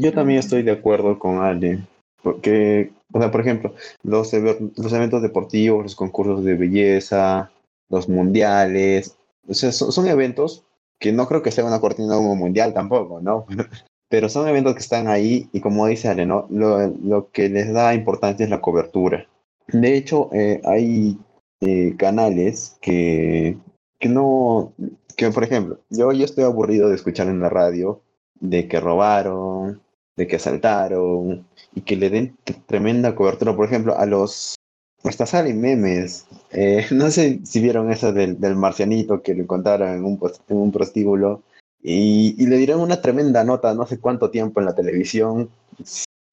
[0.00, 1.80] yo también estoy de acuerdo con Ale,
[2.22, 3.72] porque, o sea, por ejemplo,
[4.02, 7.52] los, eventos deportivos, los concursos de belleza,
[7.88, 9.16] los mundiales,
[9.48, 10.64] o sea, son, son eventos
[10.98, 13.46] que no creo que sea una cortina humo mundial tampoco, ¿no?
[14.08, 16.48] Pero son eventos que están ahí y como dice Ale, ¿no?
[16.50, 19.28] Lo, lo que les da importancia es la cobertura.
[19.68, 21.16] De hecho, eh, hay
[21.60, 23.56] eh, canales que,
[24.00, 24.72] que no,
[25.16, 28.00] que por ejemplo, yo, yo estoy aburrido de escuchar en la radio
[28.40, 29.80] de que robaron,
[30.16, 34.56] de que asaltaron y que le den tremenda cobertura, por ejemplo, a los...
[35.02, 36.26] Hasta salen memes.
[36.50, 40.56] Eh, no sé si vieron eso del, del marcianito que lo encontraron en un, en
[40.56, 41.42] un prostíbulo
[41.82, 45.50] y, y, le dieron una tremenda nota no sé cuánto tiempo en la televisión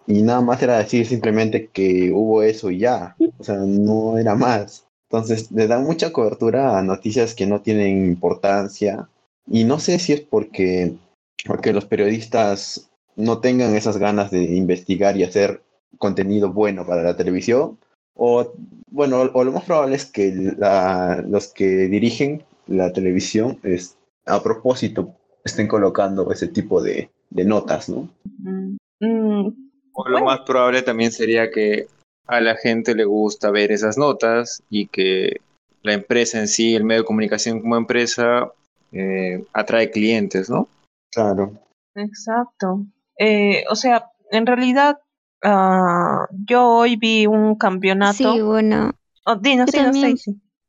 [0.07, 4.35] y nada más era decir simplemente que hubo eso y ya, o sea, no era
[4.35, 4.85] más.
[5.09, 9.09] Entonces le dan mucha cobertura a noticias que no tienen importancia
[9.45, 10.95] y no sé si es porque,
[11.45, 15.61] porque los periodistas no tengan esas ganas de investigar y hacer
[15.97, 17.77] contenido bueno para la televisión
[18.15, 18.53] o
[18.87, 24.43] bueno, o lo más probable es que la, los que dirigen la televisión es, a
[24.43, 28.09] propósito estén colocando ese tipo de, de notas, ¿no?
[28.99, 29.47] Mm,
[29.93, 31.87] o lo más probable también sería que
[32.27, 35.37] a la gente le gusta ver esas notas y que
[35.81, 38.51] la empresa en sí, el medio de comunicación como empresa,
[38.91, 40.67] eh, atrae clientes, ¿no?
[41.11, 41.53] Claro.
[41.95, 42.85] Exacto.
[43.17, 44.99] Eh, o sea, en realidad,
[45.43, 48.13] uh, yo hoy vi un campeonato.
[48.13, 48.91] Sí, bueno.
[49.25, 50.17] Oh, dinos, yo dinos, también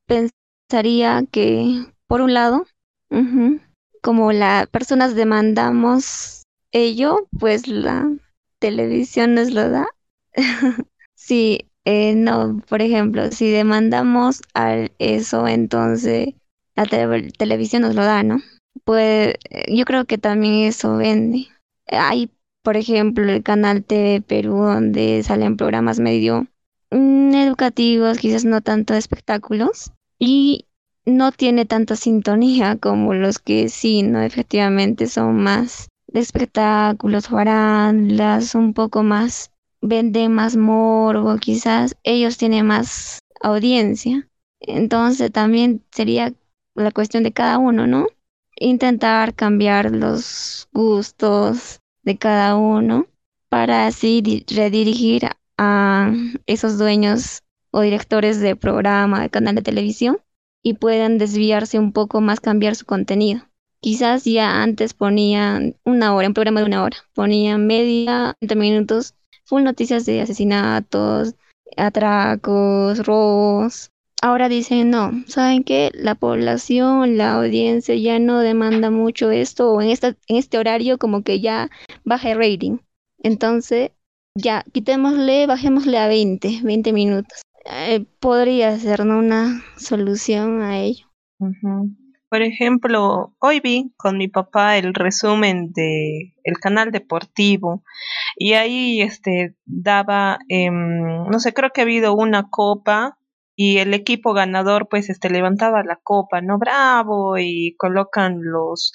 [0.07, 2.67] pensaría que, por un lado,
[3.11, 3.61] uh -huh,
[4.03, 8.11] como las personas demandamos ello, pues la
[8.59, 9.87] televisión nos lo da.
[11.15, 16.35] sí, eh, no, por ejemplo, si demandamos a eso, entonces
[16.75, 18.41] la te televisión nos lo da, ¿no?
[18.85, 19.35] Pues
[19.69, 21.49] yo creo que también eso vende.
[21.93, 22.31] Hay,
[22.63, 26.47] por ejemplo, el canal TV Perú, donde salen programas medio
[26.91, 30.67] mmm, educativos, quizás no tanto espectáculos, y
[31.05, 34.23] no tiene tanta sintonía como los que sí, ¿no?
[34.23, 39.51] Efectivamente son más de espectáculos, farandas, un poco más,
[39.81, 44.29] venden más morbo, quizás ellos tienen más audiencia.
[44.61, 46.33] Entonces también sería
[46.75, 48.07] la cuestión de cada uno, ¿no?
[48.57, 53.07] Intentar cambiar los gustos de cada uno
[53.49, 56.13] para así redirigir a
[56.47, 60.19] esos dueños o directores de programa, de canal de televisión
[60.63, 63.43] y puedan desviarse un poco más, cambiar su contenido.
[63.81, 69.15] Quizás ya antes ponían una hora, un programa de una hora, ponían media, 20 minutos,
[69.45, 71.35] full noticias de asesinatos,
[71.77, 73.92] atracos, robos.
[74.25, 75.91] Ahora dicen, no, ¿saben qué?
[75.95, 80.97] La población, la audiencia ya no demanda mucho esto, o en, esta, en este horario
[80.97, 81.71] como que ya
[82.05, 82.79] baja el rating.
[83.25, 83.91] Entonces,
[84.37, 87.43] ya, quitémosle, bajémosle a 20, 20 minutos.
[87.65, 91.07] Eh, podría ser una solución a ello.
[92.29, 97.83] Por ejemplo, hoy vi con mi papá el resumen de el canal deportivo
[98.37, 103.19] y ahí este daba, eh, no sé, creo que ha habido una copa
[103.65, 108.93] y el equipo ganador pues este levantaba la copa, no bravo y colocan los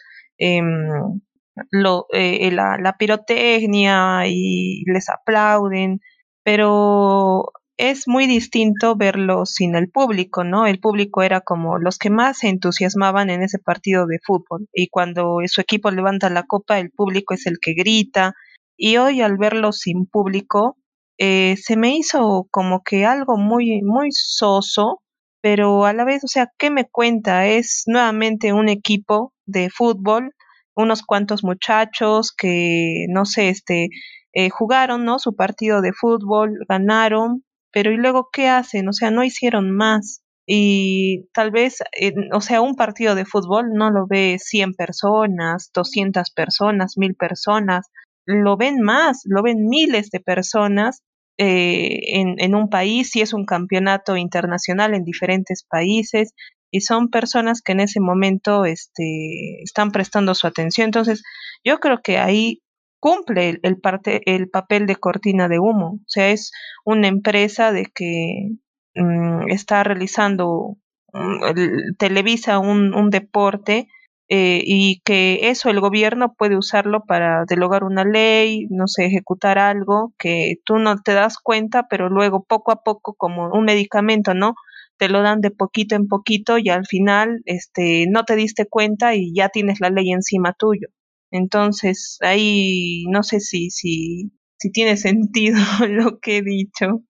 [1.71, 6.01] lo, eh, la, la pirotecnia y les aplauden,
[6.43, 7.45] pero
[7.77, 10.67] es muy distinto verlo sin el público, ¿no?
[10.67, 14.89] El público era como los que más se entusiasmaban en ese partido de fútbol y
[14.89, 18.33] cuando su equipo levanta la copa, el público es el que grita
[18.75, 20.77] y hoy al verlo sin público
[21.17, 25.01] eh, se me hizo como que algo muy muy soso,
[25.41, 27.47] pero a la vez, o sea, ¿qué me cuenta?
[27.47, 30.33] Es nuevamente un equipo de fútbol,
[30.75, 33.89] unos cuantos muchachos que no sé, este
[34.33, 35.19] eh, jugaron, ¿no?
[35.19, 38.87] Su partido de fútbol, ganaron, pero ¿y luego qué hacen?
[38.89, 40.21] O sea, no hicieron más.
[40.45, 45.71] Y tal vez, eh, o sea, un partido de fútbol no lo ve 100 personas,
[45.73, 47.87] 200 personas, 1000 personas,
[48.25, 51.01] lo ven más, lo ven miles de personas
[51.37, 56.33] eh, en, un país, si es un campeonato internacional en diferentes países,
[56.71, 60.85] y son personas que en ese momento este, están prestando su atención.
[60.85, 61.23] Entonces,
[61.63, 62.61] yo creo que ahí
[62.99, 65.99] cumple el, parte, el papel de cortina de humo.
[66.01, 66.51] O sea, es
[66.83, 68.49] una empresa de que
[68.95, 70.77] mm, está realizando,
[71.13, 73.87] mm, televisa un, un deporte
[74.29, 79.57] eh, y que eso el gobierno puede usarlo para delogar una ley, no sé, ejecutar
[79.57, 84.33] algo que tú no te das cuenta, pero luego poco a poco como un medicamento,
[84.33, 84.55] ¿no?
[84.97, 89.15] Te lo dan de poquito en poquito y al final este no te diste cuenta
[89.15, 90.87] y ya tienes la ley encima tuyo.
[91.31, 97.03] Entonces, ahí no sé si si si tiene sentido lo que he dicho.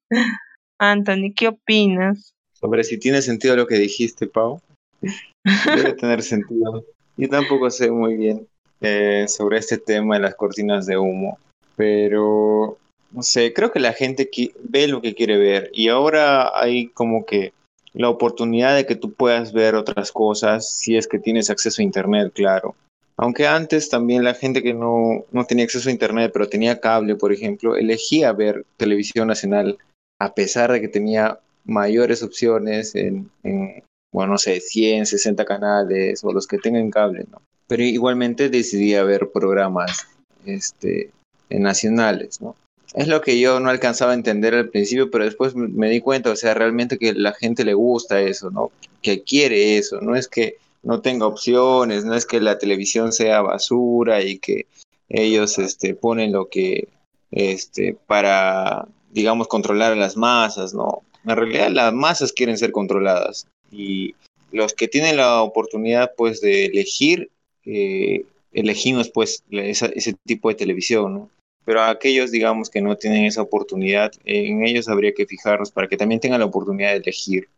[0.79, 2.35] Anthony, ¿qué opinas?
[2.53, 4.61] Sobre si tiene sentido lo que dijiste, Pau.
[5.01, 6.85] Debe tener sentido.
[7.27, 8.47] Yo tampoco sé muy bien
[8.81, 11.39] eh, sobre este tema de las cortinas de humo,
[11.75, 12.77] pero
[13.11, 14.29] no sé, creo que la gente
[14.63, 17.53] ve lo que quiere ver y ahora hay como que
[17.93, 21.85] la oportunidad de que tú puedas ver otras cosas si es que tienes acceso a
[21.85, 22.75] internet, claro.
[23.19, 27.15] Aunque antes también la gente que no, no tenía acceso a internet, pero tenía cable,
[27.15, 29.79] por ejemplo, elegía ver televisión nacional
[30.19, 33.83] a pesar de que tenía mayores opciones en, en
[34.17, 37.39] bueno, no sé, 100, 60 canales o los que tengan cable, ¿no?
[37.67, 40.07] Pero igualmente decidí ver programas
[40.43, 41.11] este,
[41.51, 42.55] nacionales, ¿no?
[42.95, 46.31] Es lo que yo no alcanzaba a entender al principio, pero después me di cuenta,
[46.31, 48.71] o sea, realmente que la gente le gusta eso, ¿no?
[49.03, 53.43] Que quiere eso, no es que no tenga opciones, no es que la televisión sea
[53.43, 54.65] basura y que
[55.09, 56.87] ellos este, ponen lo que,
[57.29, 61.03] este, para, digamos, controlar a las masas, ¿no?
[61.23, 64.15] En realidad las masas quieren ser controladas y
[64.51, 67.29] los que tienen la oportunidad pues de elegir,
[67.65, 71.29] eh, elegimos pues ese tipo de televisión, ¿no?
[71.65, 75.87] Pero a aquellos digamos que no tienen esa oportunidad, en ellos habría que fijarnos para
[75.87, 77.49] que también tengan la oportunidad de elegir.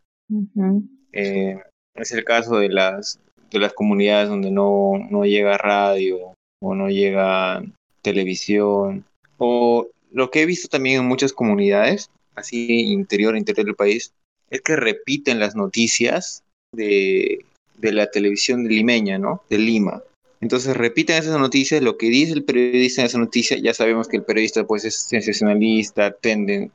[1.12, 1.56] Eh,
[1.94, 3.20] es el caso de las,
[3.50, 7.62] de las comunidades donde no, no llega radio o no llega
[8.02, 9.04] televisión
[9.38, 14.12] o lo que he visto también en muchas comunidades, así interior, interior del país,
[14.50, 17.44] es que repiten las noticias de,
[17.80, 19.42] la televisión limeña, ¿no?
[19.48, 20.02] De Lima.
[20.40, 24.16] Entonces repiten esas noticias, lo que dice el periodista en esa noticia, ya sabemos que
[24.16, 26.70] el periodista pues es sensacionalista, eh,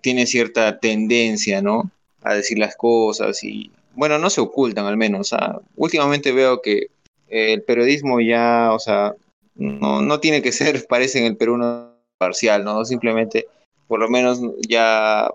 [0.00, 1.90] tiene cierta tendencia, ¿no?
[2.22, 5.34] A decir las cosas y, bueno, no se ocultan al menos.
[5.76, 6.88] últimamente veo que
[7.28, 9.14] el periodismo ya, o sea,
[9.54, 12.84] no, no tiene que ser, parece en el Perú, no parcial, ¿no?
[12.84, 13.46] Simplemente,
[13.86, 15.30] por lo menos ya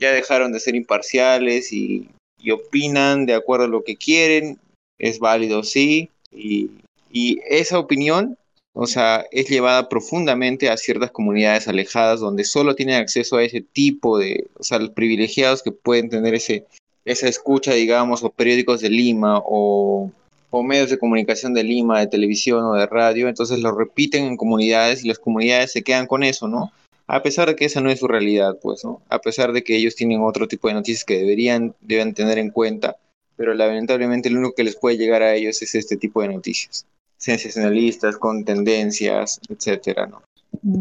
[0.00, 2.08] ya dejaron de ser imparciales y,
[2.50, 4.58] opinan de acuerdo a lo que quieren,
[4.98, 6.70] es válido, sí, y,
[7.12, 8.38] esa opinión,
[8.72, 13.60] o sea, es llevada profundamente a ciertas comunidades alejadas donde solo tienen acceso a ese
[13.60, 16.66] tipo de, o sea, los privilegiados que pueden tener ese,
[17.04, 20.12] esa escucha, digamos, o periódicos de Lima o,
[20.50, 24.36] o medios de comunicación de Lima, de televisión o de radio, entonces lo repiten en
[24.36, 26.72] comunidades y las comunidades se quedan con eso, ¿no?
[27.12, 29.02] A pesar de que esa no es su realidad, pues, ¿no?
[29.08, 32.50] A pesar de que ellos tienen otro tipo de noticias que deberían, deben tener en
[32.50, 32.96] cuenta,
[33.36, 36.86] pero lamentablemente lo único que les puede llegar a ellos es este tipo de noticias,
[37.16, 40.22] sensacionalistas, con tendencias, etcétera, ¿no?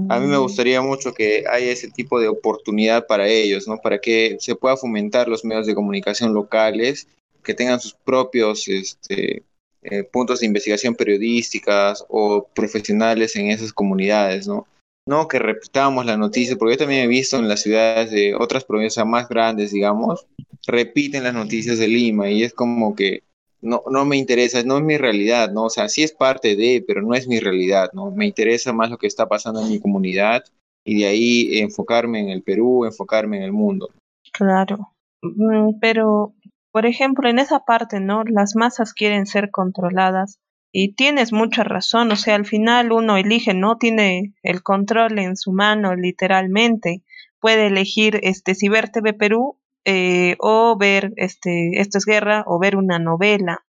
[0.09, 0.41] A mí me mm.
[0.41, 3.77] gustaría mucho que haya ese tipo de oportunidad para ellos, ¿no?
[3.77, 7.07] Para que se pueda fomentar los medios de comunicación locales,
[7.43, 9.41] que tengan sus propios este,
[9.81, 14.67] eh, puntos de investigación periodísticas o profesionales en esas comunidades, ¿no?
[15.09, 18.63] No que repitamos la noticia, porque yo también he visto en las ciudades de otras
[18.63, 20.27] provincias más grandes, digamos,
[20.67, 23.23] repiten las noticias de Lima y es como que
[23.59, 25.63] no, no me interesa, no es mi realidad, ¿no?
[25.63, 28.11] O sea, sí es parte de, pero no es mi realidad, ¿no?
[28.11, 30.43] Me interesa más lo que está pasando en mi comunidad
[30.85, 33.89] y de ahí enfocarme en el Perú, enfocarme en el mundo.
[34.31, 34.93] Claro,
[35.23, 36.35] mm, pero,
[36.71, 38.23] por ejemplo, en esa parte, ¿no?
[38.25, 40.37] Las masas quieren ser controladas
[40.71, 45.35] y tienes mucha razón, o sea, al final uno elige, no tiene el control en
[45.35, 47.03] su mano, literalmente.
[47.39, 52.59] Puede elegir este si ver TV Perú eh, o ver este esto es guerra o
[52.59, 53.65] ver una novela.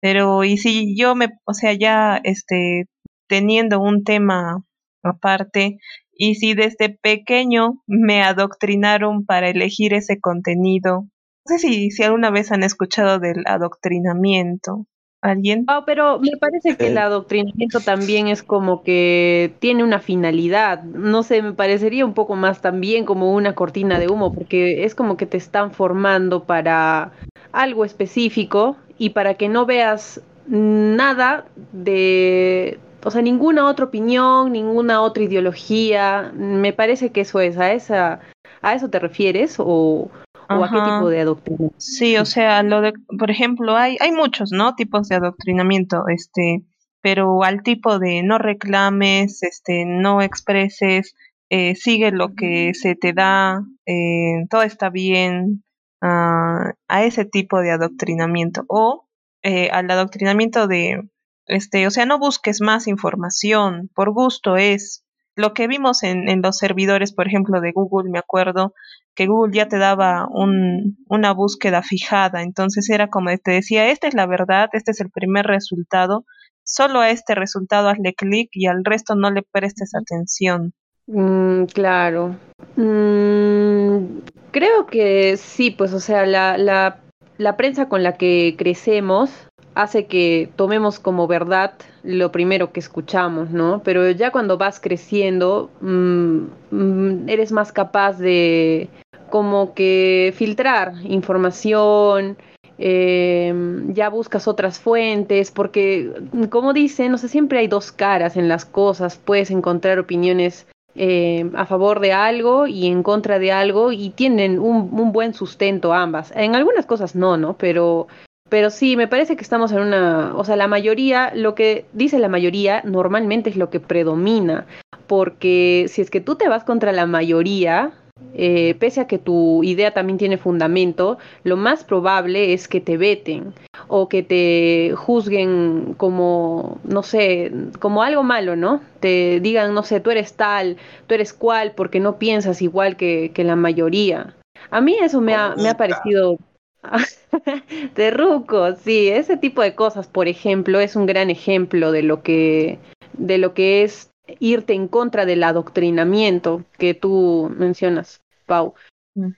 [0.00, 2.86] Pero y si yo me, o sea, ya este
[3.28, 4.64] teniendo un tema
[5.02, 5.78] aparte
[6.12, 11.06] y si desde pequeño me adoctrinaron para elegir ese contenido.
[11.46, 14.86] No sé si, si alguna vez han escuchado del adoctrinamiento
[15.22, 15.66] alguien.
[15.68, 20.82] Oh, pero me parece que el adoctrinamiento también es como que tiene una finalidad.
[20.82, 24.94] No sé, me parecería un poco más también como una cortina de humo, porque es
[24.94, 27.12] como que te están formando para
[27.52, 35.00] algo específico y para que no veas nada de o sea, ninguna otra opinión, ninguna
[35.02, 36.32] otra ideología.
[36.34, 38.20] Me parece que eso es, a esa,
[38.62, 40.10] a eso te refieres o,
[40.50, 41.74] o a qué tipo de adoctrinamiento.
[41.78, 44.74] Sí, o sea, lo de, por ejemplo, hay, hay muchos, ¿no?
[44.74, 46.64] Tipos de adoctrinamiento, este,
[47.00, 51.14] pero al tipo de no reclames, este, no expreses,
[51.48, 55.64] eh, sigue lo que se te da, eh, todo está bien,
[56.02, 59.06] uh, a ese tipo de adoctrinamiento o
[59.42, 61.02] eh, al adoctrinamiento de,
[61.46, 65.04] este, o sea, no busques más información, por gusto es.
[65.40, 68.74] Lo que vimos en, en los servidores, por ejemplo, de Google, me acuerdo
[69.14, 74.06] que Google ya te daba un, una búsqueda fijada, entonces era como te decía, esta
[74.06, 76.24] es la verdad, este es el primer resultado,
[76.62, 80.74] solo a este resultado hazle clic y al resto no le prestes atención.
[81.06, 82.36] Mm, claro.
[82.76, 84.20] Mm,
[84.50, 87.00] creo que sí, pues o sea, la, la,
[87.38, 89.30] la prensa con la que crecemos
[89.74, 93.82] hace que tomemos como verdad lo primero que escuchamos, ¿no?
[93.84, 98.88] Pero ya cuando vas creciendo, mm, eres más capaz de
[99.30, 102.36] como que filtrar información,
[102.82, 106.14] Em, ya buscas otras fuentes, porque
[106.48, 111.54] como dicen, no sé, siempre hay dos caras en las cosas, puedes encontrar opiniones em,
[111.56, 115.92] a favor de algo y en contra de algo y tienen un, un, buen sustento
[115.92, 116.32] ambas.
[116.34, 117.52] En algunas cosas no, ¿no?
[117.58, 118.06] Pero,
[118.50, 122.18] pero sí, me parece que estamos en una, o sea, la mayoría, lo que dice
[122.18, 124.66] la mayoría normalmente es lo que predomina,
[125.06, 127.92] porque si es que tú te vas contra la mayoría,
[128.34, 132.96] eh, pese a que tu idea también tiene fundamento, lo más probable es que te
[132.96, 133.54] veten
[133.86, 138.80] o que te juzguen como, no sé, como algo malo, ¿no?
[138.98, 140.76] Te digan, no sé, tú eres tal,
[141.06, 144.34] tú eres cual, porque no piensas igual que, la mayoría.
[144.70, 146.36] A mí eso me ha, me ha parecido
[147.94, 152.22] de ruco, sí, ese tipo de cosas, por ejemplo, es un gran ejemplo de lo
[152.22, 152.78] que,
[153.14, 158.74] de lo que es irte en contra del adoctrinamiento que tú mencionas, Pau.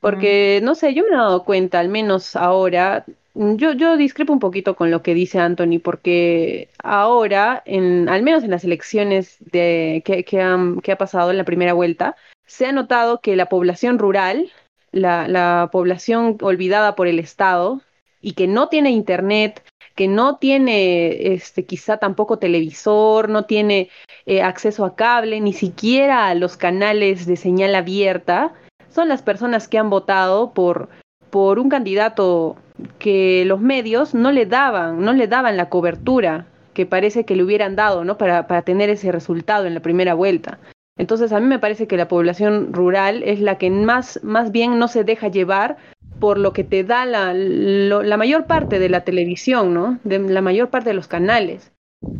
[0.00, 4.38] Porque, no sé, yo me he dado cuenta, al menos ahora, yo, yo discrepo un
[4.38, 10.02] poquito con lo que dice Anthony, porque ahora, en, al menos en las elecciones de,
[10.04, 12.16] que, que, han, que ha pasado en la primera vuelta,
[12.46, 14.50] se ha notado que la población rural,
[14.92, 17.80] la, la población olvidada por el Estado
[18.20, 19.64] y que no tiene internet,
[19.94, 23.90] que no tiene este, quizá tampoco televisor, no tiene
[24.26, 28.54] eh, acceso a cable, ni siquiera a los canales de señal abierta,
[28.88, 30.88] son las personas que han votado por,
[31.30, 32.56] por un candidato
[32.98, 37.42] que los medios no le daban, no le daban la cobertura que parece que le
[37.42, 38.16] hubieran dado, ¿no?
[38.16, 40.58] Para, para tener ese resultado en la primera vuelta.
[40.98, 44.78] Entonces a mí me parece que la población rural es la que más, más bien
[44.78, 45.76] no se deja llevar
[46.20, 49.98] por lo que te da la, la mayor parte de la televisión, ¿no?
[50.04, 51.72] De la mayor parte de los canales.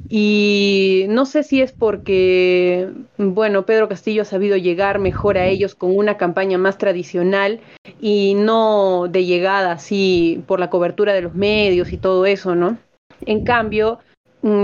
[0.08, 5.74] Y no sé si es porque, bueno, Pedro Castillo ha sabido llegar mejor a ellos
[5.74, 7.60] con una campaña más tradicional
[8.00, 12.78] y no de llegada así por la cobertura de los medios y todo eso, ¿no?
[13.26, 13.98] En cambio,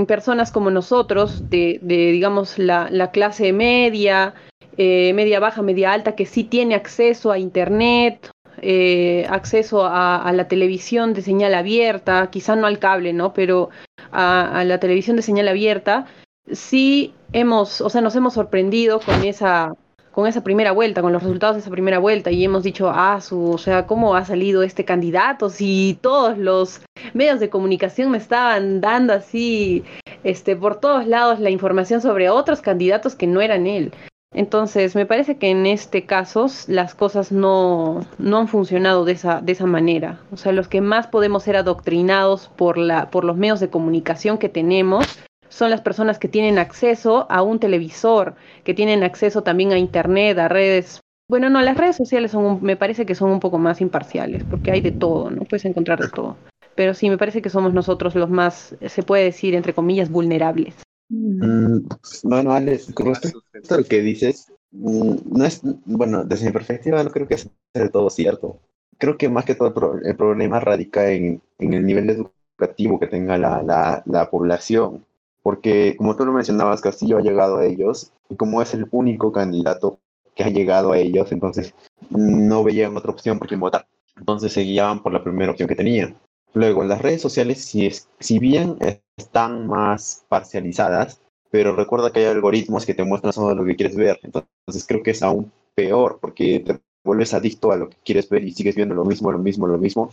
[0.06, 4.34] personas como nosotros, de, de digamos, la, la, clase media,
[4.76, 10.48] eh, media baja, media alta, que sí tiene acceso a Internet eh, acceso a, la
[10.48, 13.32] televisión de señal abierta, quizá no al cable, ¿no?
[13.32, 13.70] Pero
[14.10, 16.06] a, la televisión de señal abierta,
[16.50, 19.74] sí hemos, o sea, nos hemos sorprendido con esa
[20.12, 23.20] con esa primera vuelta, con los resultados de esa primera vuelta y hemos dicho, ah,
[23.20, 25.50] su, o sea, ¿cómo ha salido este candidato?
[25.50, 26.80] Si todos los
[27.14, 29.84] medios de comunicación me estaban dando así,
[30.24, 33.92] este, por todos lados la información sobre otros candidatos que no eran él.
[34.34, 39.40] Entonces, me parece que en este caso las cosas no, no han funcionado de esa,
[39.40, 40.20] de esa manera.
[40.30, 44.36] O sea, los que más podemos ser adoctrinados por, la, por los medios de comunicación
[44.36, 45.06] que tenemos
[45.48, 48.34] son las personas que tienen acceso a un televisor,
[48.64, 51.00] que tienen acceso también a Internet, a redes.
[51.28, 54.70] Bueno, no, las redes sociales son me parece que son un poco más imparciales, porque
[54.70, 55.42] hay de todo, ¿no?
[55.42, 56.36] Puedes encontrar de todo.
[56.74, 60.74] Pero sí, me parece que somos nosotros los más, se puede decir, entre comillas, vulnerables.
[61.08, 61.88] Mm,
[62.24, 67.02] bueno, Alex, con respecto a lo que dices, mm, no es, bueno, desde mi perspectiva
[67.02, 68.60] no creo que sea del todo cierto.
[68.98, 73.38] Creo que más que todo el, problema radica en, en, el nivel educativo que tenga
[73.38, 75.04] la, la, la, población.
[75.42, 79.32] Porque, como tú lo mencionabas, Castillo ha llegado a ellos y como es el único
[79.32, 79.98] candidato
[80.34, 81.74] que ha llegado a ellos, entonces
[82.10, 83.86] no veían otra opción por quien votar.
[84.16, 86.16] Entonces se guiaban por la primera opción que tenían.
[86.54, 88.76] Luego, las redes sociales, si, es, si bien
[89.16, 91.20] están más parcializadas,
[91.50, 94.18] pero recuerda que hay algoritmos que te muestran solo lo que quieres ver.
[94.22, 98.44] Entonces creo que es aún peor porque te vuelves adicto a lo que quieres ver
[98.44, 100.10] y sigues viendo lo mismo, lo mismo, lo mismo.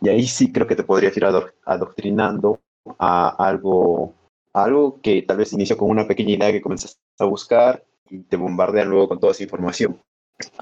[0.00, 1.24] Y ahí sí creo que te podrías ir
[1.64, 2.60] adoctrinando
[2.98, 4.14] a algo,
[4.56, 8.36] algo que tal vez inició con una pequeña idea que comienzas a buscar y te
[8.36, 10.00] bombardean luego con toda esa información.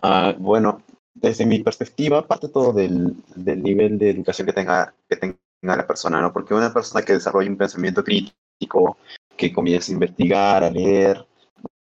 [0.02, 0.82] Ah, bueno,
[1.14, 5.86] desde mi perspectiva, parte todo del, del, nivel de educación que tenga, que tenga la
[5.86, 6.32] persona, ¿no?
[6.32, 8.96] Porque una persona que desarrolla un pensamiento crítico,
[9.36, 11.26] que comienza a investigar, a leer,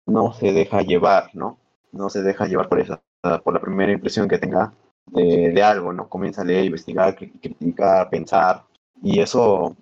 [0.05, 1.57] no se deja llevar, ¿no?
[1.91, 3.01] No se deja llevar por esa,
[3.43, 4.73] por la primera impresión que tenga
[5.07, 6.07] de, de algo, ¿no?
[6.07, 8.63] Comienza a leer, investigar, criticar, pensar,
[9.01, 9.75] y eso,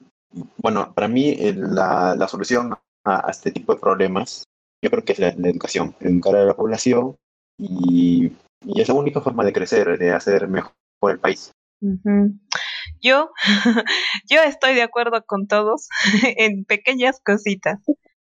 [0.58, 2.74] bueno, para mí la, la solución
[3.06, 4.46] a, este tipo de problemas,
[4.82, 7.16] yo creo que es la, educación, educar a la población
[7.58, 8.32] y,
[8.76, 10.74] es la única forma de crecer, de hacer mejor
[11.10, 11.52] el país.
[13.02, 13.32] Yo,
[14.30, 15.90] yo estoy de acuerdo con todos
[16.38, 17.80] en pequeñas cositas.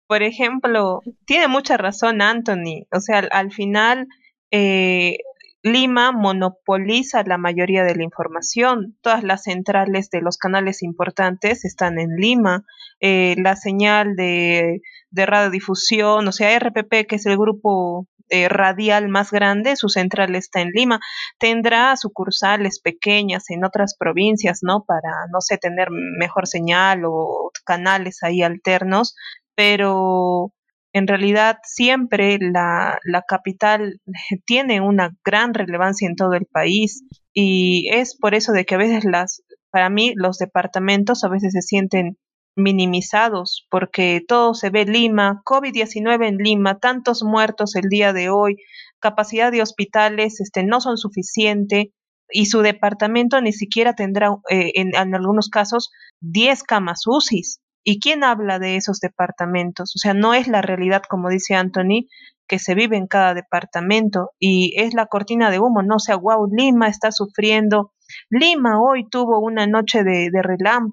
[0.07, 2.85] Por ejemplo, tiene mucha razón Anthony.
[2.91, 4.07] O sea, al, final,
[4.51, 5.17] eh,
[5.63, 8.97] Lima monopoliza la mayoría de la información.
[9.01, 12.65] Todas las centrales de los canales importantes están en Lima.
[12.99, 14.81] Eh, la señal de,
[15.11, 20.61] radiodifusión, o sea, RPP, que es el grupo eh, radial más grande, su central está
[20.61, 20.99] en Lima.
[21.37, 24.83] Tendrá sucursales pequeñas en otras provincias, ¿no?
[24.83, 29.15] Para, no sé, tener mejor señal o canales ahí alternos,
[29.53, 30.53] pero
[30.93, 33.99] en realidad siempre la, la, capital
[34.45, 38.79] tiene una gran relevancia en todo el país y es por eso de que a
[38.79, 42.17] veces las, para mí los departamentos a veces se sienten
[42.55, 48.57] minimizados porque todo se ve Lima, COVID-19 en Lima, tantos muertos el día de hoy,
[48.99, 51.93] capacidad de hospitales este, no son suficiente
[52.29, 57.60] y su departamento ni siquiera tendrá eh, en, en, algunos casos 10 camas UCIs.
[57.83, 59.93] ¿Y quién habla de esos departamentos?
[59.95, 62.07] O sea, no es la realidad, como dice Anthony,
[62.51, 66.17] que se vive en cada departamento y es la cortina de humo, no o sea,
[66.17, 67.93] wow, Lima está sufriendo.
[68.29, 70.41] Lima hoy tuvo una noche de, de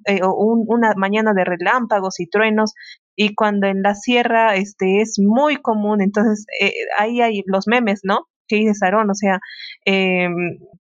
[0.06, 2.74] eh, o una mañana de relámpagos y truenos
[3.16, 8.02] y cuando en la sierra este es muy común, entonces eh, ahí hay los memes,
[8.04, 8.28] ¿no?
[8.46, 9.40] Que dice Sarón, o sea,
[9.84, 10.28] eh,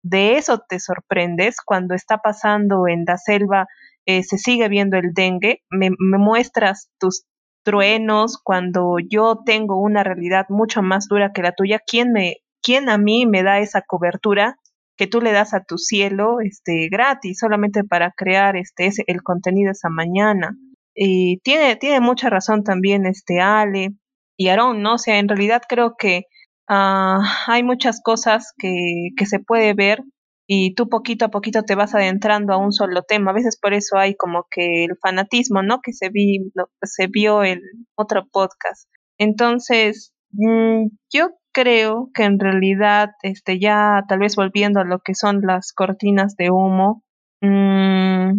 [0.03, 3.67] de eso te sorprendes cuando está pasando en la selva
[4.07, 7.25] eh, se sigue viendo el dengue, me, muestras tus
[7.65, 12.89] truenos cuando yo tengo una realidad mucho más dura que la tuya, ¿quién me, quién
[12.89, 14.57] a mí me da esa cobertura
[14.97, 19.23] que tú le das a tu cielo, este, gratis, solamente para crear este, ese, el
[19.23, 20.57] contenido esa mañana?
[20.95, 23.91] Y tiene, tiene mucha razón también este Ale
[24.37, 24.95] y Aaron, ¿no?
[24.95, 26.25] O sea, en realidad creo que
[26.69, 30.03] uh, hay muchas cosas que, que se puede ver
[30.47, 33.31] y tú poquito a poquito te vas adentrando a un solo tema.
[33.31, 35.81] A veces por eso hay como que el fanatismo, ¿no?
[35.83, 37.61] Que se, vi, se vio en
[37.97, 38.89] otro podcast.
[39.19, 45.15] Entonces, mm, yo creo que en realidad, este, ya tal vez volviendo a lo que
[45.15, 47.05] son las cortinas de humo,
[47.41, 48.33] mmm,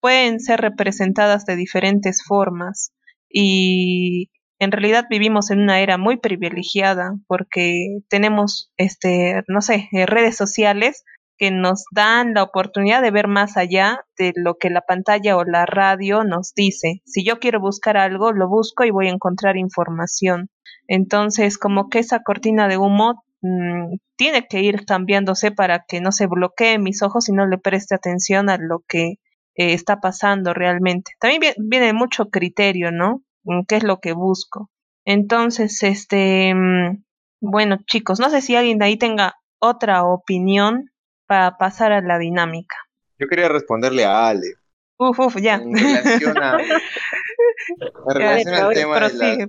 [0.00, 2.92] pueden ser representadas de diferentes formas
[3.28, 10.36] y en realidad vivimos en una era muy privilegiada porque tenemos, este, no sé, redes
[10.36, 11.04] sociales
[11.38, 15.44] que nos dan la oportunidad de ver más allá de lo que la pantalla o
[15.44, 17.02] la radio nos dice.
[17.04, 20.50] Si yo quiero buscar algo, lo busco y voy a encontrar información.
[20.88, 26.12] Entonces, como que esa cortina de humo mmm, tiene que ir cambiándose para que no
[26.12, 29.14] se bloquee mis ojos y no le preste atención a lo que
[29.56, 31.12] eh, está pasando realmente.
[31.20, 33.22] También viene mucho criterio, ¿no?
[33.44, 34.70] Mm, ¿Qué es lo que busco?
[35.04, 37.02] Entonces, este, mmm,
[37.40, 40.90] bueno, chicos, no sé si alguien de ahí tenga otra opinión
[41.26, 42.76] para pasar a la dinámica.
[43.18, 44.54] Yo quería responderle a Ale.
[44.98, 45.54] Uf, uf, ya.
[45.54, 46.58] En relación, a,
[48.14, 49.48] en al tema de,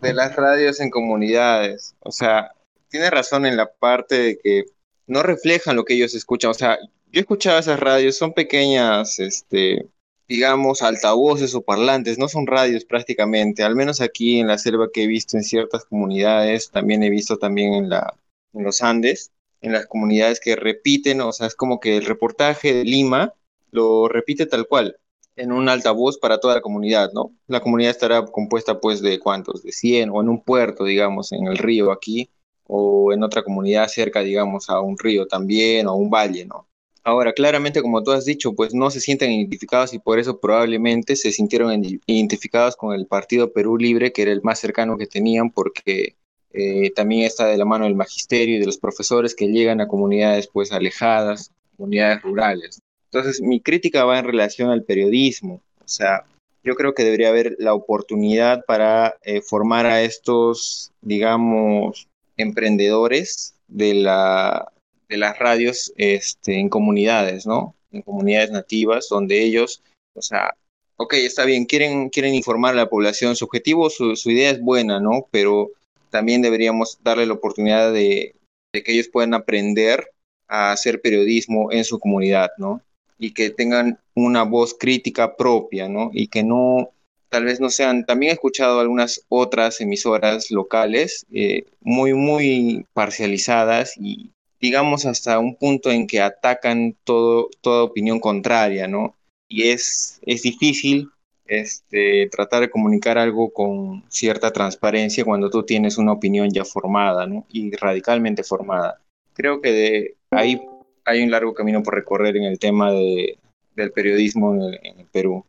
[0.00, 1.94] de las radios en comunidades.
[2.00, 2.52] O sea,
[2.88, 4.64] tiene razón en la parte de que
[5.06, 6.50] no reflejan lo que ellos escuchan.
[6.50, 6.78] O sea,
[7.12, 9.86] yo he escuchado esas radios, son pequeñas, este,
[10.28, 15.04] digamos, altavoces o parlantes, no son radios prácticamente, al menos aquí en la selva que
[15.04, 18.14] he visto en ciertas comunidades, también he visto también en, la,
[18.54, 19.30] en los Andes,
[19.62, 23.32] en las comunidades que repiten, o sea, es como que el reportaje de Lima
[23.70, 24.96] lo repite tal cual,
[25.36, 27.32] en un altavoz para toda la comunidad, ¿no?
[27.46, 31.46] La comunidad estará compuesta pues de cuántos, de 100 o en un puerto, digamos, en
[31.46, 32.28] el río aquí,
[32.66, 36.68] o en otra comunidad cerca, digamos, a un río también, o un valle, ¿no?
[37.04, 41.16] Ahora, claramente, como tú has dicho, pues no se sienten identificados y por eso probablemente
[41.16, 45.50] se sintieron identificados con el Partido Perú Libre, que era el más cercano que tenían,
[45.50, 46.14] porque
[46.52, 49.88] eh, también está de la mano del magisterio y de los profesores que llegan a
[49.88, 52.80] comunidades pues alejadas, comunidades rurales.
[53.10, 55.62] Entonces, mi crítica va en relación al periodismo.
[55.84, 56.24] O sea,
[56.64, 63.94] yo creo que debería haber la oportunidad para eh, formar a estos, digamos, emprendedores de,
[63.94, 64.72] la,
[65.08, 67.74] de las radios este, en comunidades, ¿no?
[67.90, 69.82] En comunidades nativas donde ellos,
[70.14, 70.54] o sea,
[70.96, 75.00] ok, está bien, quieren, quieren informar a la población, su objetivo, su, idea es buena,
[75.00, 75.26] ¿no?
[75.30, 75.70] Pero
[76.12, 78.36] también deberíamos darle la oportunidad de,
[78.72, 80.06] que ellos puedan aprender
[80.46, 82.82] a hacer periodismo en su comunidad, ¿no?
[83.18, 86.10] Y que tengan una voz crítica propia, ¿no?
[86.12, 86.90] Y que no,
[87.30, 93.94] tal vez no sean, también he escuchado algunas otras emisoras locales eh, muy, muy parcializadas
[93.96, 99.16] y digamos hasta un punto en que atacan todo, toda opinión contraria, ¿no?
[99.48, 101.08] Y es, es difícil
[101.52, 107.26] este, tratar de comunicar algo con cierta transparencia cuando tú tienes una opinión ya formada,
[107.26, 107.44] ¿no?
[107.52, 109.00] Y radicalmente formada.
[109.34, 110.62] Creo que de ahí
[111.04, 113.38] hay un largo camino por recorrer en el tema de,
[113.76, 115.44] del periodismo en el, Perú.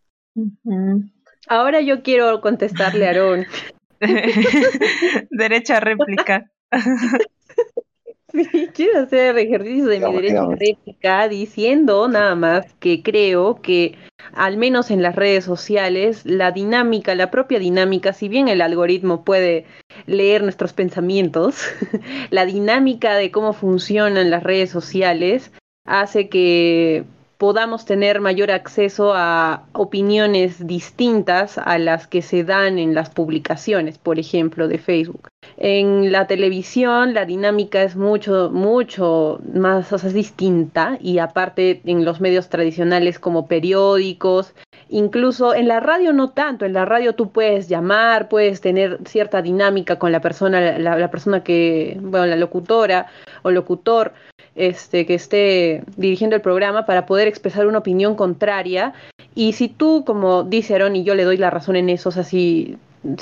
[1.48, 3.46] Ahora yo quiero contestarle a Aarón.
[5.32, 6.52] Derecha réplica.
[8.52, 13.96] Sí, quiero hacer ejercicio de mi derecho a réplica diciendo nada más que creo que
[14.34, 19.24] al menos en las redes sociales la dinámica, la propia dinámica, si bien el algoritmo
[19.24, 19.66] puede
[20.08, 21.64] leer nuestros pensamientos,
[22.32, 25.52] la dinámica de cómo funcionan las redes sociales
[25.86, 27.06] hace que
[27.44, 33.98] podamos tener mayor acceso a opiniones distintas a las que se dan en las publicaciones,
[33.98, 35.28] por ejemplo, de Facebook.
[35.58, 42.22] En la televisión la dinámica es mucho, mucho más, es distinta y aparte en los
[42.22, 44.54] medios tradicionales como periódicos,
[44.90, 49.42] incluso en la radio no tanto, en la radio tú puedes llamar, puedes tener cierta
[49.42, 53.08] dinámica con la persona, la, la persona que, bueno, la locutora
[53.42, 54.14] o locutor,
[54.56, 58.94] este, que esté dirigiendo el programa para poder expresar una opinión contraria.
[59.36, 62.24] Y si tú, como dice Aaron, y yo le doy la razón en eso, o
[62.24, 62.78] si,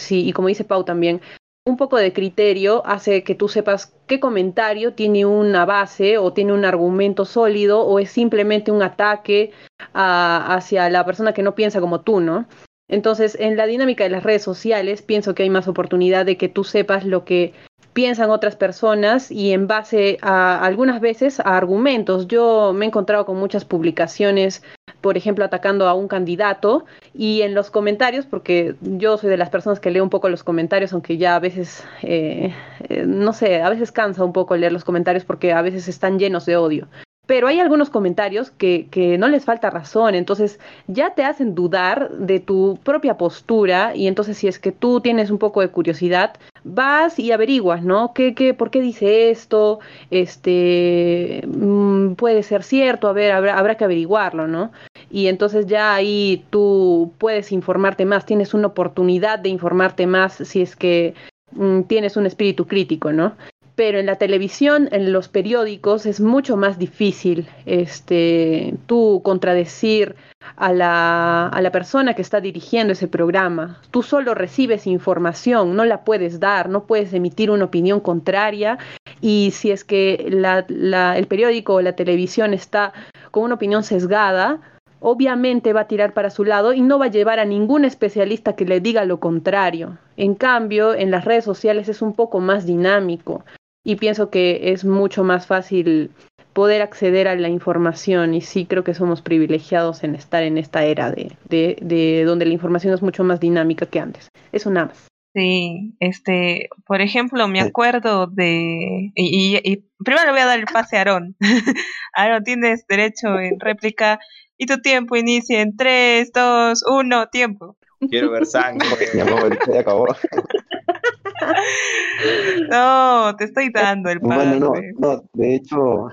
[0.09, 1.21] y como dice Pau también,
[1.65, 6.53] un poco de criterio hace que tú sepas qué comentario tiene una base o tiene
[6.53, 9.51] un argumento sólido o es simplemente un ataque
[9.93, 12.47] hacia la persona que no piensa como tú, ¿no?
[12.87, 16.49] Entonces, en la dinámica de las redes sociales, pienso que hay más oportunidad de que
[16.49, 17.53] tú sepas lo que
[17.93, 22.27] piensan otras personas y en base a algunas veces a argumentos.
[22.27, 24.63] Yo me he encontrado con muchas publicaciones,
[25.01, 29.49] por ejemplo, atacando a un candidato y en los comentarios, porque yo soy de las
[29.49, 32.53] personas que leo un poco los comentarios, aunque ya a veces, eh,
[32.87, 36.19] eh, no sé, a veces cansa un poco leer los comentarios porque a veces están
[36.19, 36.87] llenos de odio
[37.31, 42.11] pero hay algunos comentarios que, que, no les falta razón, entonces ya te hacen dudar
[42.11, 46.33] de tu propia postura y entonces si es que tú tienes un poco de curiosidad,
[46.65, 48.13] vas y averiguas, ¿no?
[48.13, 49.79] ¿Qué, qué, ¿Por qué dice esto?
[50.09, 54.71] Este, mm, puede ser cierto, a ver, habrá, habrá que averiguarlo, ¿no?
[55.11, 60.61] Y entonces ya ahí tú puedes informarte más, tienes una oportunidad de informarte más si
[60.61, 61.13] es que
[61.51, 63.35] mm, tienes un espíritu crítico, ¿no?
[63.75, 70.15] pero en la televisión, en los periódicos, es mucho más difícil este, tú contradecir
[70.55, 73.81] a la, a la persona que está dirigiendo ese programa.
[73.89, 78.77] Tú solo recibes información, no la puedes dar, no puedes emitir una opinión contraria
[79.19, 82.93] y si es que la, la, el periódico o la televisión está
[83.31, 84.59] con una opinión sesgada,
[85.01, 88.55] obviamente va a tirar para su lado y no va a llevar a ningún especialista
[88.55, 89.97] que le diga lo contrario.
[90.15, 93.43] En cambio, en las redes sociales es un poco más dinámico
[93.83, 96.11] y pienso que es mucho más fácil
[96.53, 100.85] poder acceder a la información y sí creo que somos privilegiados en estar en esta
[100.85, 104.29] era de, de, donde la información es mucho más dinámica que antes.
[104.51, 105.07] Eso nada más.
[105.33, 110.65] Sí, este, por ejemplo, me acuerdo de, y, y, primero le voy a dar el
[110.65, 111.37] pase a Aarón.
[112.13, 114.19] Aarón, tienes derecho en réplica
[114.61, 117.75] y tu tiempo inicia en 3, 2, 1, tiempo.
[118.11, 118.87] Quiero ver sangre.
[119.73, 120.05] ya acabó.
[122.69, 124.35] no, te estoy dando el pase.
[124.35, 126.09] Bueno, no, no, de hecho,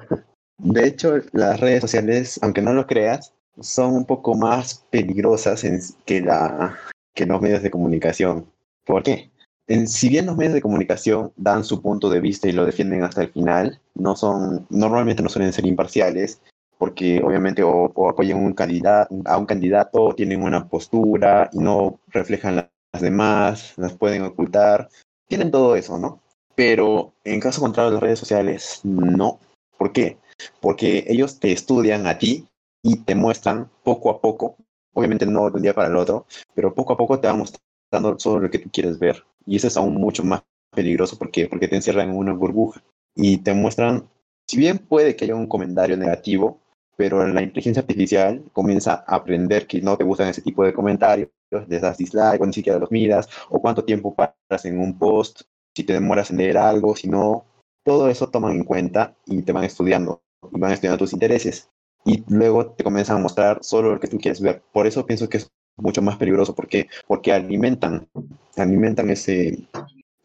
[0.56, 5.62] de hecho, las redes sociales, aunque no lo creas, son un poco más peligrosas
[6.06, 6.74] que, la,
[7.14, 8.46] que los medios de comunicación.
[8.86, 9.30] ¿Por qué?
[9.66, 13.02] En, si bien los medios de comunicación dan su punto de vista y lo defienden
[13.02, 16.40] hasta el final, no son, normalmente no suelen ser imparciales,
[16.78, 21.98] porque obviamente o, apoyan un candidato, a un candidato o tienen una postura y no
[22.08, 24.88] reflejan las demás, las pueden ocultar,
[25.26, 26.22] tienen todo eso, ¿no?
[26.54, 29.40] Pero en caso contrario las redes sociales, no.
[29.76, 30.18] ¿Por qué?
[30.60, 32.46] Porque ellos te estudian a ti
[32.82, 34.56] y te muestran poco a poco,
[34.94, 38.18] obviamente no de un día para el otro, pero poco a poco te van mostrando
[38.18, 39.24] solo lo que tú quieres ver.
[39.46, 40.42] Y eso es aún mucho más
[40.74, 42.82] peligroso porque, porque te encierran en una burbuja
[43.14, 44.08] y te muestran,
[44.46, 46.60] si bien puede que haya un comentario negativo,
[46.98, 51.30] pero la inteligencia artificial comienza a aprender que no te gustan ese tipo de comentarios,
[51.68, 55.42] les das dislike o ni siquiera los miras, o cuánto tiempo paras en un post,
[55.76, 57.44] si te demoras en leer algo, si no,
[57.84, 60.22] todo eso toman en cuenta y te van estudiando,
[60.52, 61.70] y van estudiando tus intereses,
[62.04, 64.60] y luego te comienzan a mostrar solo lo que tú quieres ver.
[64.72, 66.54] Por eso pienso que es mucho más peligroso.
[66.54, 66.68] ¿Por
[67.06, 68.08] Porque alimentan,
[68.56, 69.68] alimentan ese,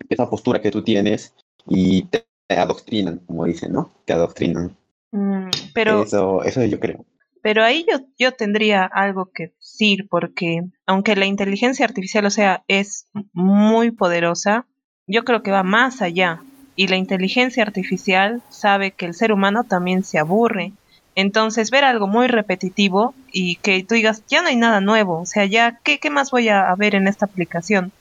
[0.09, 1.36] esa postura que tú tienes
[1.67, 3.91] y te adoctrinan, como dicen, ¿no?
[4.05, 4.76] Te adoctrinan.
[5.14, 7.05] Mm, pero, eso, eso yo creo.
[7.43, 12.64] Pero ahí yo, yo tendría algo que decir, porque aunque la inteligencia artificial, o sea,
[12.68, 14.66] es muy poderosa,
[15.05, 16.41] yo creo que va más allá.
[16.76, 20.74] Y la inteligencia artificial sabe que el ser humano también se aburre.
[21.14, 25.26] Entonces, ver algo muy repetitivo y que tú digas, ya no hay nada nuevo, o
[25.28, 27.91] sea, ya, ¿qué, qué más voy a ver en esta aplicación?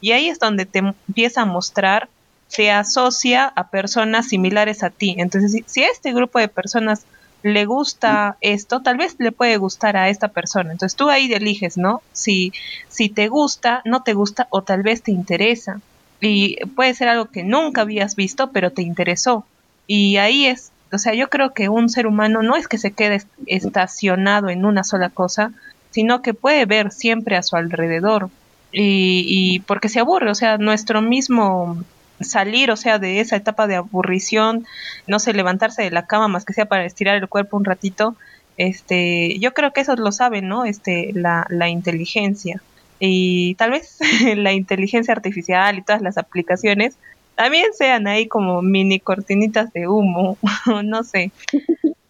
[0.00, 2.08] Y ahí es donde te empieza a mostrar,
[2.52, 5.14] se asocia a personas similares a ti.
[5.16, 7.06] Entonces, si, a este grupo de personas
[7.42, 10.70] le gusta esto, tal vez le puede gustar a esta persona.
[10.70, 12.02] Entonces tú ahí eliges, ¿no?
[12.12, 12.52] Si,
[12.88, 15.80] si te gusta, no te gusta o tal vez te interesa.
[16.20, 19.46] Y puede ser algo que nunca habías visto, pero te interesó.
[19.86, 22.92] Y ahí es o sea, yo creo que un ser humano no es que se
[22.92, 25.52] quede estacionado en una sola cosa,
[25.90, 28.28] sino que puede ver siempre a su alrededor.
[28.72, 31.82] Y, y porque se aburre, o sea, nuestro mismo
[32.24, 34.66] salir, o sea, de esa etapa de aburrición,
[35.06, 38.16] no sé, levantarse de la cama más que sea para estirar el cuerpo un ratito,
[38.56, 40.64] este, yo creo que eso lo sabe, ¿no?
[40.64, 42.62] Este, la, la inteligencia.
[42.98, 43.98] Y tal vez
[44.36, 46.96] la inteligencia artificial y todas las aplicaciones
[47.34, 50.36] también sean ahí como mini cortinitas de humo,
[50.84, 51.32] no sé.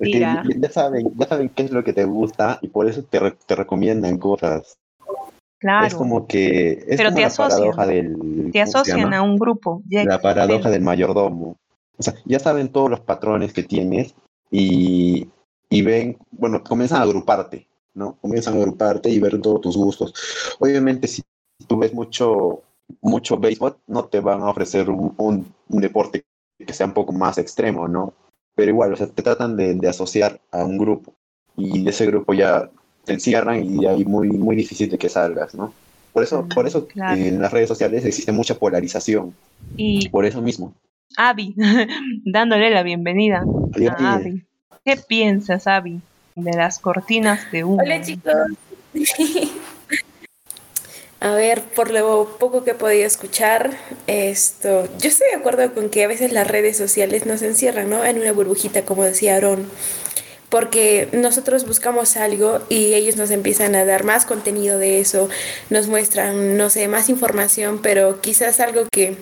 [0.00, 3.56] ya, saben, ya saben qué es lo que te gusta y por eso te, te
[3.56, 4.78] recomiendan cosas.
[5.64, 5.86] Claro.
[5.86, 9.38] Es como que es Pero como te la asocian, paradoja del te asocian a un
[9.38, 9.82] grupo.
[9.88, 11.56] la paradoja del mayordomo.
[11.96, 14.14] O sea, ya saben todos los patrones que tienes
[14.50, 15.26] y,
[15.70, 18.18] y ven, bueno, comienzan a agruparte, ¿no?
[18.20, 20.12] Comienzan a agruparte y ver todos tus gustos.
[20.60, 21.22] Obviamente, si
[21.66, 22.60] tú ves mucho,
[23.00, 26.26] mucho béisbol, no te van a ofrecer un, un, deporte
[26.58, 28.12] que sea un poco más extremo, ¿no?
[28.54, 31.14] Pero igual, o sea, te tratan de, de asociar a un grupo
[31.56, 32.68] y de ese grupo ya
[33.04, 35.72] te encierran y ahí muy, muy difícil de que salgas, ¿no?
[36.12, 39.34] Por eso, por eso en las redes sociales existe mucha polarización.
[39.76, 40.72] Y por eso mismo.
[41.16, 41.54] Avi,
[42.24, 43.44] dándole la bienvenida
[43.98, 44.44] a Avi.
[44.84, 46.00] ¿Qué piensas, Avi,
[46.36, 47.82] de las cortinas de humo?
[47.82, 48.32] Hola, chicos.
[51.20, 53.70] A ver, por lo poco que he podido escuchar,
[54.06, 58.04] esto, yo estoy de acuerdo con que a veces las redes sociales nos encierran, ¿no?
[58.04, 59.66] En una burbujita, como decía Aaron,
[60.48, 65.28] porque nosotros buscamos algo y ellos nos empiezan a dar más contenido de eso,
[65.70, 69.16] nos muestran, no sé, más información, pero quizás algo que,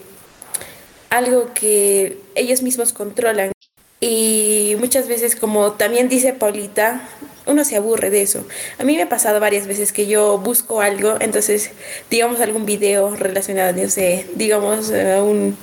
[1.11, 3.53] algo que ellos mismos controlan.
[4.01, 7.09] Y muchas veces, como también dice Paulita,
[7.47, 8.45] uno se aburre de eso.
[8.79, 11.71] A mí me ha pasado varias veces que yo busco algo, entonces,
[12.11, 15.57] digamos, algún video relacionado, no sé, digamos, a, un,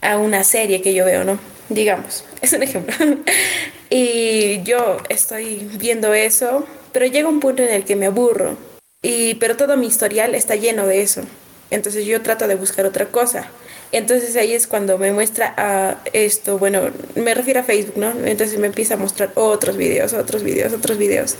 [0.00, 1.38] a una serie que yo veo, ¿no?
[1.68, 2.94] Digamos, es un ejemplo.
[3.90, 8.56] y yo estoy viendo eso, pero llega un punto en el que me aburro.
[9.02, 11.22] Y, pero todo mi historial está lleno de eso.
[11.70, 13.50] Entonces yo trato de buscar otra cosa.
[13.92, 18.10] Entonces ahí es cuando me muestra a esto, bueno, me refiero a Facebook, ¿no?
[18.26, 21.36] Entonces me empieza a mostrar otros videos, otros videos, otros videos.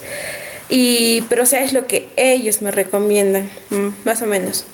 [0.68, 4.66] Y, pero o sea, es lo que ellos me recomiendan, mm, más o menos.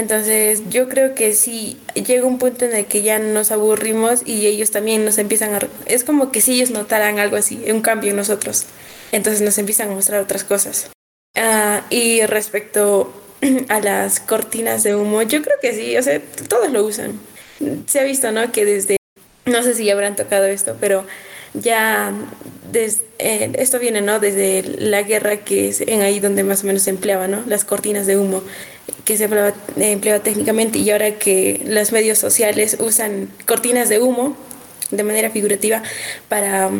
[0.00, 4.46] Entonces yo creo que sí, llega un punto en el que ya nos aburrimos y
[4.46, 5.58] ellos también nos empiezan a...
[5.84, 8.64] Es como que si ellos notaran algo así, un cambio en nosotros.
[9.12, 10.88] Entonces nos empiezan a mostrar otras cosas.
[11.36, 13.12] Ah, y respecto
[13.68, 17.20] a las cortinas de humo, yo creo que sí, o sea, todos lo usan.
[17.86, 18.50] Se ha visto, ¿no?
[18.52, 18.96] Que desde,
[19.44, 21.04] no sé si ya habrán tocado esto, pero
[21.52, 22.10] ya
[22.72, 24.18] eh, esto viene, ¿no?
[24.18, 27.42] Desde la guerra que es en ahí donde más o menos se empleaba, ¿no?
[27.46, 28.42] Las cortinas de humo
[29.04, 34.36] que se empleaba, técnicamente y ahora que los medios sociales usan cortinas de humo
[34.90, 35.82] de manera figurativa
[36.28, 36.70] para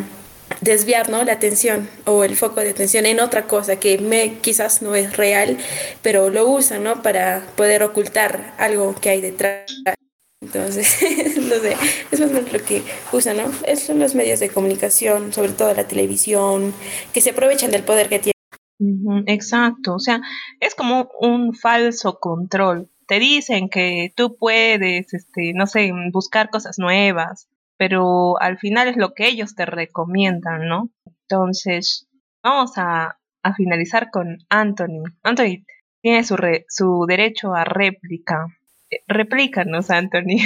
[0.61, 1.25] desviar ¿no?
[1.25, 5.17] la atención o el foco de atención en otra cosa que me, quizás no es
[5.17, 5.59] real,
[6.03, 7.03] pero lo usan ¿no?
[7.03, 9.67] para poder ocultar algo que hay detrás.
[10.43, 10.97] Entonces,
[11.37, 11.77] no sé,
[12.11, 12.83] es más o menos lo que
[13.13, 13.53] usan, ¿no?
[13.65, 16.73] Esos son los medios de comunicación, sobre todo la televisión,
[17.13, 18.40] que se aprovechan del poder que tienen.
[19.27, 20.21] Exacto, o sea,
[20.59, 22.91] es como un falso control.
[23.07, 28.97] Te dicen que tú puedes, este, no sé, buscar cosas nuevas, pero al final es
[28.97, 30.91] lo que ellos te recomiendan, ¿no?
[31.29, 32.09] Entonces,
[32.43, 33.17] vamos a,
[33.57, 35.03] finalizar con Anthony.
[35.23, 35.65] Anthony
[36.03, 36.37] tiene su,
[36.69, 38.47] su derecho a réplica.
[38.91, 40.41] Eh, replícanos, Anthony.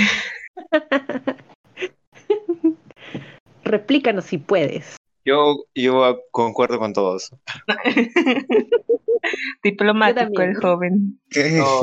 [3.65, 4.97] Replícanos si puedes.
[5.25, 7.33] Yo, yo concuerdo con todos.
[9.63, 11.19] Diplomático el joven.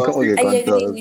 [0.06, 0.94] ¿Cómo que con todos?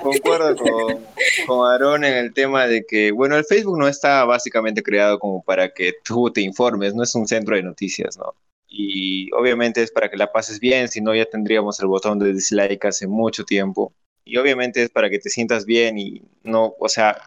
[0.00, 0.98] concuerdo con,
[1.46, 5.42] con Aaron en el tema de que, bueno, el Facebook no está básicamente creado como
[5.42, 8.34] para que tú te informes, no es un centro de noticias, ¿no?
[8.68, 12.32] Y obviamente es para que la pases bien, si no ya tendríamos el botón de
[12.32, 13.92] dislike hace mucho tiempo.
[14.24, 17.18] Y obviamente es para que te sientas bien y no, o sea,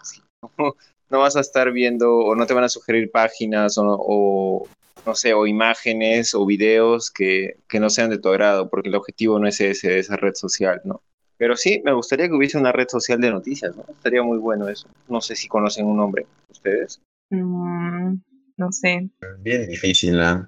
[1.11, 4.67] no, vas a estar viendo o no te van a sugerir páginas o,
[5.05, 8.95] no sé, o imágenes o videos que, que, no sean de tu agrado, porque el
[8.95, 11.01] objetivo no es ese, esa red social, ¿no?
[11.37, 13.83] Pero sí, me gustaría que hubiese una red social de noticias, ¿no?
[13.89, 14.87] Estaría muy bueno eso.
[15.09, 17.01] No sé si conocen un nombre, ¿ustedes?
[17.31, 18.13] Mm,
[18.57, 19.09] no sé.
[19.39, 20.47] Bien difícil, ¿no?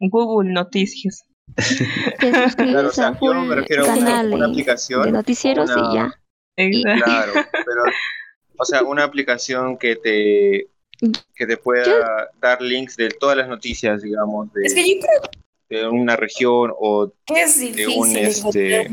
[0.00, 1.24] Google Noticias.
[2.56, 5.02] claro, o sea, yo me refiero a una, aplicación.
[5.02, 6.12] De noticieros y ya.
[6.56, 7.82] Claro, pero,
[8.58, 10.68] o sea, una aplicación que te
[11.34, 15.00] que te pueda dar links de todas las noticias, digamos, de,
[15.68, 18.90] de una región o de un este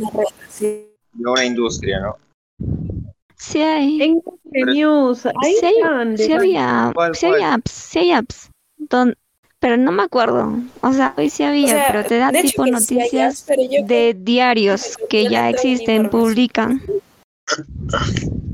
[1.16, 2.18] de una industria, ¿no?
[3.38, 4.02] Sí hay.
[4.02, 8.50] En News, hay sí, hay, sí había, sí había apps, sí hay apps,
[9.60, 10.60] pero no me acuerdo.
[10.82, 16.10] O sea, hoy sí había, pero te da tipo noticias de diarios que ya existen,
[16.10, 16.82] publican.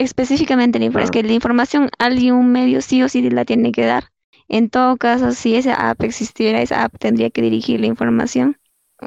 [0.00, 3.84] Específicamente la información, es que la información alguien medio sí o sí la tiene que
[3.84, 4.04] dar.
[4.48, 8.56] En todo caso, si esa app existiera, esa app tendría que dirigir la información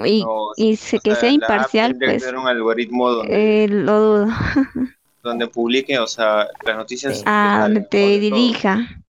[0.06, 0.24] y,
[0.56, 2.24] y que sea imparcial, pues.
[2.32, 4.28] un algoritmo donde, eh, lo dudo.
[5.24, 7.24] donde publique, o sea, las noticias.
[7.26, 9.03] Ah, donde te dirija.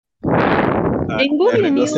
[1.19, 1.93] En Google News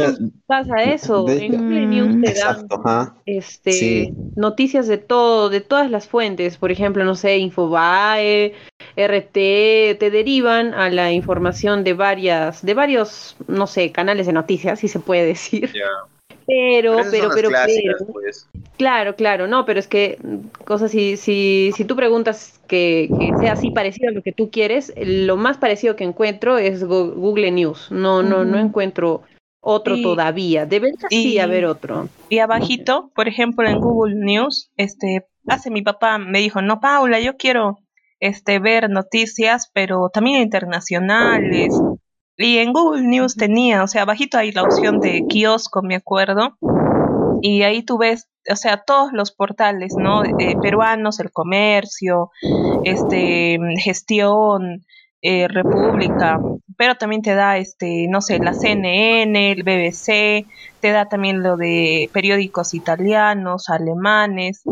[0.47, 1.29] pasa eso.
[1.29, 6.57] en Google News te dan este, noticias de todo, de todas las fuentes.
[6.57, 8.55] Por ejemplo, no sé, Infobae,
[8.97, 14.81] RT, te derivan a la información de varias, de varios, no sé, canales de noticias,
[14.81, 15.71] si se puede decir.
[16.47, 18.49] Pero, pero, pero, pero, pues.
[18.77, 20.19] claro, claro, no, pero es que,
[20.65, 23.09] cosas si, si, si tú preguntas que,
[23.41, 27.51] sea así parecido a lo que tú quieres, lo más parecido que encuentro es Google
[27.51, 29.23] News, no, no, no encuentro
[29.61, 32.09] otro todavía, debe sí haber otro.
[32.29, 37.19] Y abajito, por ejemplo, en Google News, este, hace mi papá, me dijo, no, Paula,
[37.19, 37.79] yo quiero
[38.21, 41.75] este, ver noticias, pero también internacionales,
[42.39, 46.57] y en Google News tenía, o sea, abajito hay la opción de kiosco, me acuerdo.
[47.41, 50.23] Y ahí tú ves, o sea, todos los portales, ¿no?
[50.25, 52.31] Eh, peruanos, el comercio,
[52.85, 54.85] este, gestión,
[55.23, 56.39] eh, República,
[56.77, 60.47] pero también te da, este, no sé, la CNN, el BBC,
[60.81, 64.63] te da también lo de periódicos italianos, alemanes.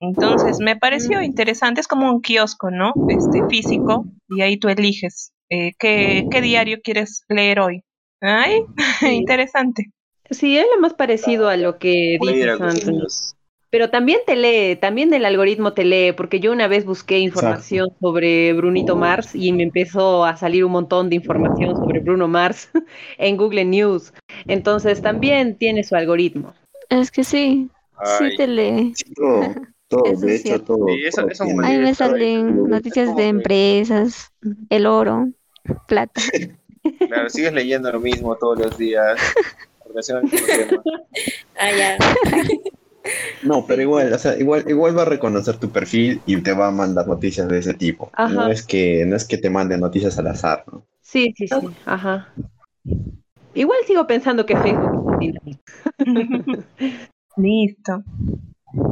[0.00, 1.24] Entonces, me pareció mm.
[1.24, 2.92] interesante, es como un kiosco, ¿no?
[3.08, 7.84] Este, físico, y ahí tú eliges eh, ¿qué, diario quieres leer hoy?
[8.22, 8.62] Ay,
[9.12, 9.90] interesante.
[10.30, 13.36] Sí, es lo más parecido a lo que dices antes.
[13.68, 17.90] Pero también te lee, también el algoritmo te lee, porque yo una vez busqué información
[18.00, 22.70] sobre Brunito Mars y me empezó a salir un montón de información sobre Bruno Mars
[23.18, 24.14] en Google News.
[24.46, 26.54] Entonces también tiene su algoritmo.
[26.88, 27.68] Es que sí,
[28.18, 28.94] sí te lee.
[29.88, 30.86] todo, de hecho, todo.
[31.62, 34.32] Ahí me salen noticias de empresas,
[34.70, 35.28] el oro,
[35.86, 36.20] plata.
[36.98, 39.16] Claro, sigues leyendo lo mismo todos los días.
[41.58, 41.96] ah, ya.
[43.42, 46.68] No, pero igual, o sea, igual, igual va a reconocer tu perfil y te va
[46.68, 48.12] a mandar noticias de ese tipo.
[48.16, 50.86] No es que, no es que te mande noticias al azar, ¿no?
[51.00, 51.56] Sí, sí, sí.
[51.84, 52.32] Ajá.
[53.54, 55.02] Igual sigo pensando que Facebook
[57.36, 58.04] Listo.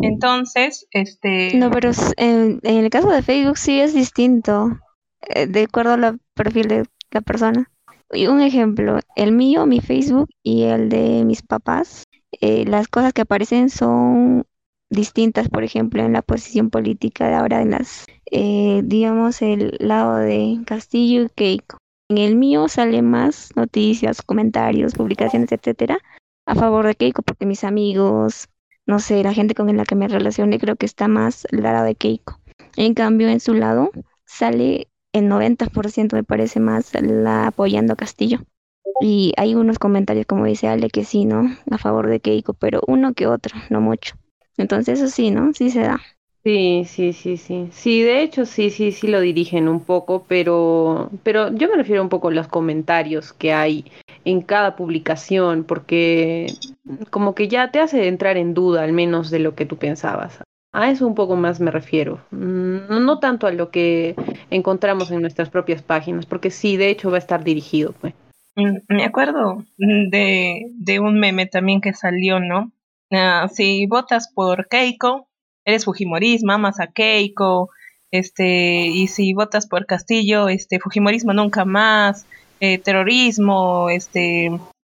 [0.02, 1.54] Entonces, este.
[1.54, 4.76] No, pero en, en, el caso de Facebook sí es distinto.
[5.22, 7.70] Eh, de acuerdo al perfil de la persona.
[8.12, 12.04] Y un ejemplo, el mío, mi Facebook y el de mis papás,
[12.40, 14.44] eh, las cosas que aparecen son
[14.90, 20.16] distintas, por ejemplo, en la posición política de ahora, en las, eh, digamos, el lado
[20.16, 21.78] de Castillo y Keiko.
[22.08, 25.98] En el mío sale más noticias, comentarios, publicaciones, etcétera,
[26.46, 28.48] a favor de Keiko, porque mis amigos,
[28.86, 31.84] no sé, la gente con la que me relacioné, creo que está más al lado
[31.84, 32.40] de Keiko.
[32.76, 33.92] En cambio, en su lado
[34.24, 38.40] sale el 90% me parece más la apoyando Castillo.
[39.00, 41.56] Y hay unos comentarios, como dice Ale, que sí, ¿no?
[41.70, 44.16] A favor de Keiko, pero uno que otro, no mucho.
[44.56, 45.52] Entonces eso sí, ¿no?
[45.54, 46.00] Sí se da.
[46.42, 47.68] Sí, sí, sí, sí.
[47.70, 52.02] Sí, de hecho sí, sí, sí lo dirigen un poco, pero, pero yo me refiero
[52.02, 53.84] un poco a los comentarios que hay
[54.24, 56.54] en cada publicación, porque
[57.10, 60.40] como que ya te hace entrar en duda al menos de lo que tú pensabas.
[60.72, 64.14] A eso un poco más me refiero, mm, no, tanto a lo que
[64.50, 67.92] encontramos en nuestras propias páginas, porque sí, de hecho va a estar dirigido.
[68.00, 68.14] Pues.
[68.54, 72.72] Mm, me acuerdo de, de un meme también que salió, ¿no?
[73.10, 75.28] Ah, si votas por Keiko,
[75.64, 77.70] eres Fujimorismo, amas a Keiko,
[78.12, 82.26] este, y si votas por Castillo, este, Fujimorismo nunca más,
[82.60, 84.50] eh, terrorismo, este,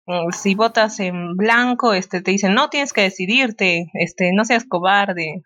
[0.06, 4.64] mm, si votas en blanco, este, te dicen, no tienes que decidirte, este, no seas
[4.64, 5.42] cobarde,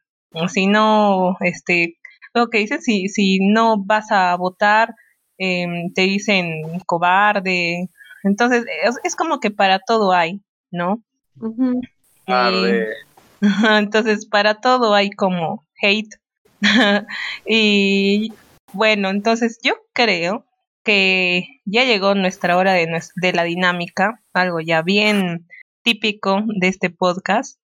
[0.49, 1.99] si no, este,
[2.35, 4.95] lo que dices, si, si no vas a votar,
[5.39, 7.89] em, te dicen cobarde,
[8.23, 8.65] entonces
[9.05, 11.03] es, como que para todo hay, ¿no?
[12.27, 12.87] Eh,
[13.79, 16.15] entonces para todo hay como hate.
[17.47, 18.33] y
[18.73, 20.45] bueno, entonces yo creo
[20.85, 25.47] que ya llegó nuestra hora de, de la dinámica, algo ya bien
[25.83, 27.59] típico de este podcast.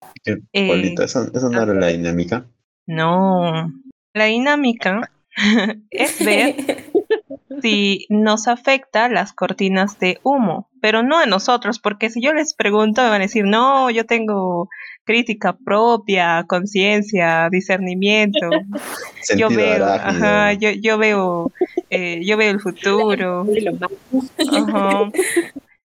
[0.52, 2.46] Eh, ¿eso, no era la dinámica?
[2.87, 3.72] No,
[4.12, 5.11] la dinámica
[5.91, 6.55] es ver
[7.62, 12.55] si nos afecta las cortinas de humo, pero no a nosotros, porque si yo les
[12.55, 14.68] pregunto me van a decir, no, yo tengo
[15.05, 18.51] crítica propia, conciencia, discernimiento.
[19.37, 21.53] yo veo, ajá, yo, yo veo,
[21.91, 23.47] eh, yo veo el futuro.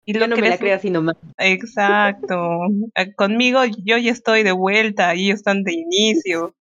[0.06, 1.16] Y lo no me la creo así nomás.
[1.38, 2.36] Exacto.
[2.94, 6.54] Eh, conmigo yo ya estoy de vuelta y ellos están de inicio.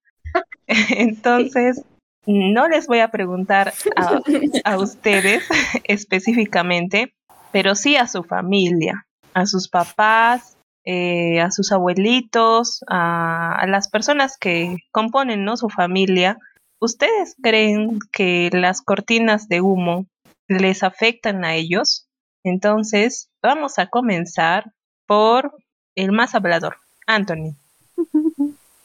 [0.97, 1.83] Entonces,
[2.25, 4.19] no les voy a preguntar a,
[4.63, 5.43] a ustedes
[5.83, 7.13] específicamente,
[7.51, 14.37] pero sí a su familia, a sus papás, eh, a sus abuelitos, a, las personas
[14.37, 15.55] que componen ¿no?
[15.55, 16.37] su familia,
[16.81, 20.07] ¿ustedes creen que las cortinas de humo
[20.49, 22.09] les afectan a ellos?
[22.43, 24.73] Entonces, vamos a comenzar
[25.07, 25.55] por
[25.95, 26.75] el más hablador,
[27.07, 27.55] Anthony.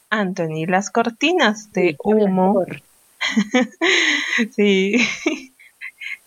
[0.09, 2.65] Anthony, las cortinas de humo.
[4.55, 4.97] sí.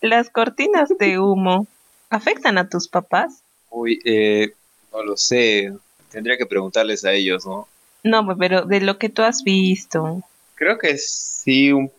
[0.01, 1.67] las cortinas de humo
[2.09, 3.41] afectan a tus papás.
[3.69, 4.53] Uy, eh,
[4.91, 5.73] no lo sé.
[6.11, 7.67] Tendría que preguntarles a ellos, ¿no?
[8.03, 10.21] No, pero de lo que tú has visto.
[10.55, 11.91] Creo que sí, un,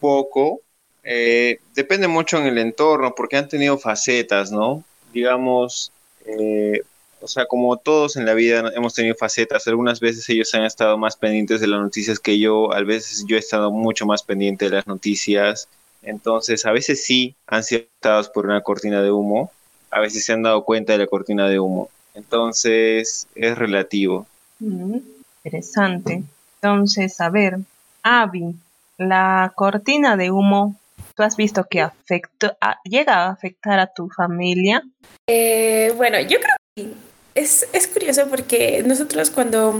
[0.00, 0.60] poco.
[1.02, 4.84] Eh, depende mucho en el entorno, porque han tenido facetas, ¿no?
[5.12, 5.92] Digamos,
[6.24, 6.82] eh,
[7.20, 10.96] o sea, como todos en la vida hemos tenido facetas, algunas veces ellos han estado
[10.98, 14.66] más pendientes de las noticias que yo, a veces yo he estado mucho más pendiente
[14.66, 15.68] de las noticias,
[16.02, 19.50] entonces a veces sí han sido afectados por una cortina de humo,
[19.90, 24.26] a veces se han dado cuenta de la cortina de humo, entonces es relativo.
[24.60, 24.98] Mm,
[25.44, 26.22] interesante.
[26.60, 27.58] Entonces, a ver,
[28.02, 28.54] Avi,
[28.96, 30.76] la cortina de humo,
[31.16, 34.82] ¿tú has visto que afecta, llega a afectar a tu familia?
[35.28, 37.07] Eh, bueno, yo creo que
[37.38, 39.78] es, es curioso porque nosotros cuando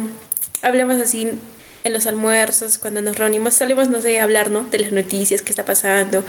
[0.62, 1.30] hablamos así
[1.84, 4.64] en los almuerzos, cuando nos reunimos, solemos, no sé, hablar, ¿no?
[4.64, 6.24] De las noticias, qué está pasando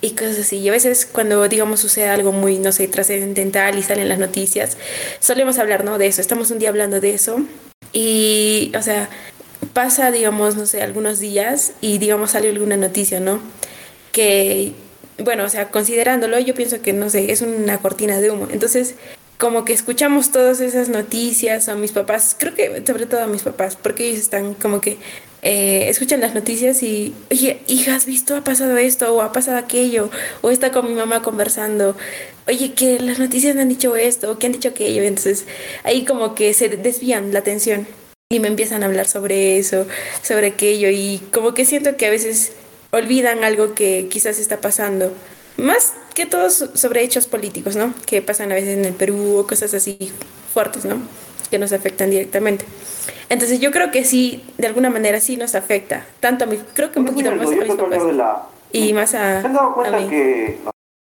[0.00, 0.58] y cosas así.
[0.58, 4.76] Y a veces cuando, digamos, sucede algo muy, no sé, trascendental y salen las noticias,
[5.20, 5.98] solemos hablar, ¿no?
[5.98, 6.20] De eso.
[6.20, 7.42] Estamos un día hablando de eso
[7.92, 9.08] y, o sea,
[9.72, 13.40] pasa, digamos, no sé, algunos días y, digamos, sale alguna noticia, ¿no?
[14.12, 14.72] Que,
[15.18, 18.48] bueno, o sea, considerándolo, yo pienso que, no sé, es una cortina de humo.
[18.50, 18.94] Entonces,
[19.42, 23.42] como que escuchamos todas esas noticias a mis papás, creo que sobre todo a mis
[23.42, 24.98] papás, porque ellos están como que
[25.42, 28.36] eh, escuchan las noticias y, oye, hija, ¿has visto?
[28.36, 30.10] Ha pasado esto o ha pasado aquello,
[30.42, 31.96] o está con mi mamá conversando,
[32.46, 35.44] oye, que las noticias han dicho esto o que han dicho aquello, entonces
[35.82, 37.88] ahí como que se desvían la atención
[38.30, 39.88] y me empiezan a hablar sobre eso,
[40.22, 42.52] sobre aquello y como que siento que a veces
[42.92, 45.12] olvidan algo que quizás está pasando.
[45.56, 47.94] Más que todos sobre hechos políticos, ¿no?
[48.06, 50.12] Que pasan a veces en el Perú o cosas así
[50.52, 50.96] fuertes, ¿no?
[51.50, 52.64] Que nos afectan directamente.
[53.28, 56.06] Entonces yo creo que sí, de alguna manera sí nos afecta.
[56.20, 58.02] Tanto a mí, creo que un poquito más a mis papás.
[58.72, 60.56] Y más a, a mí.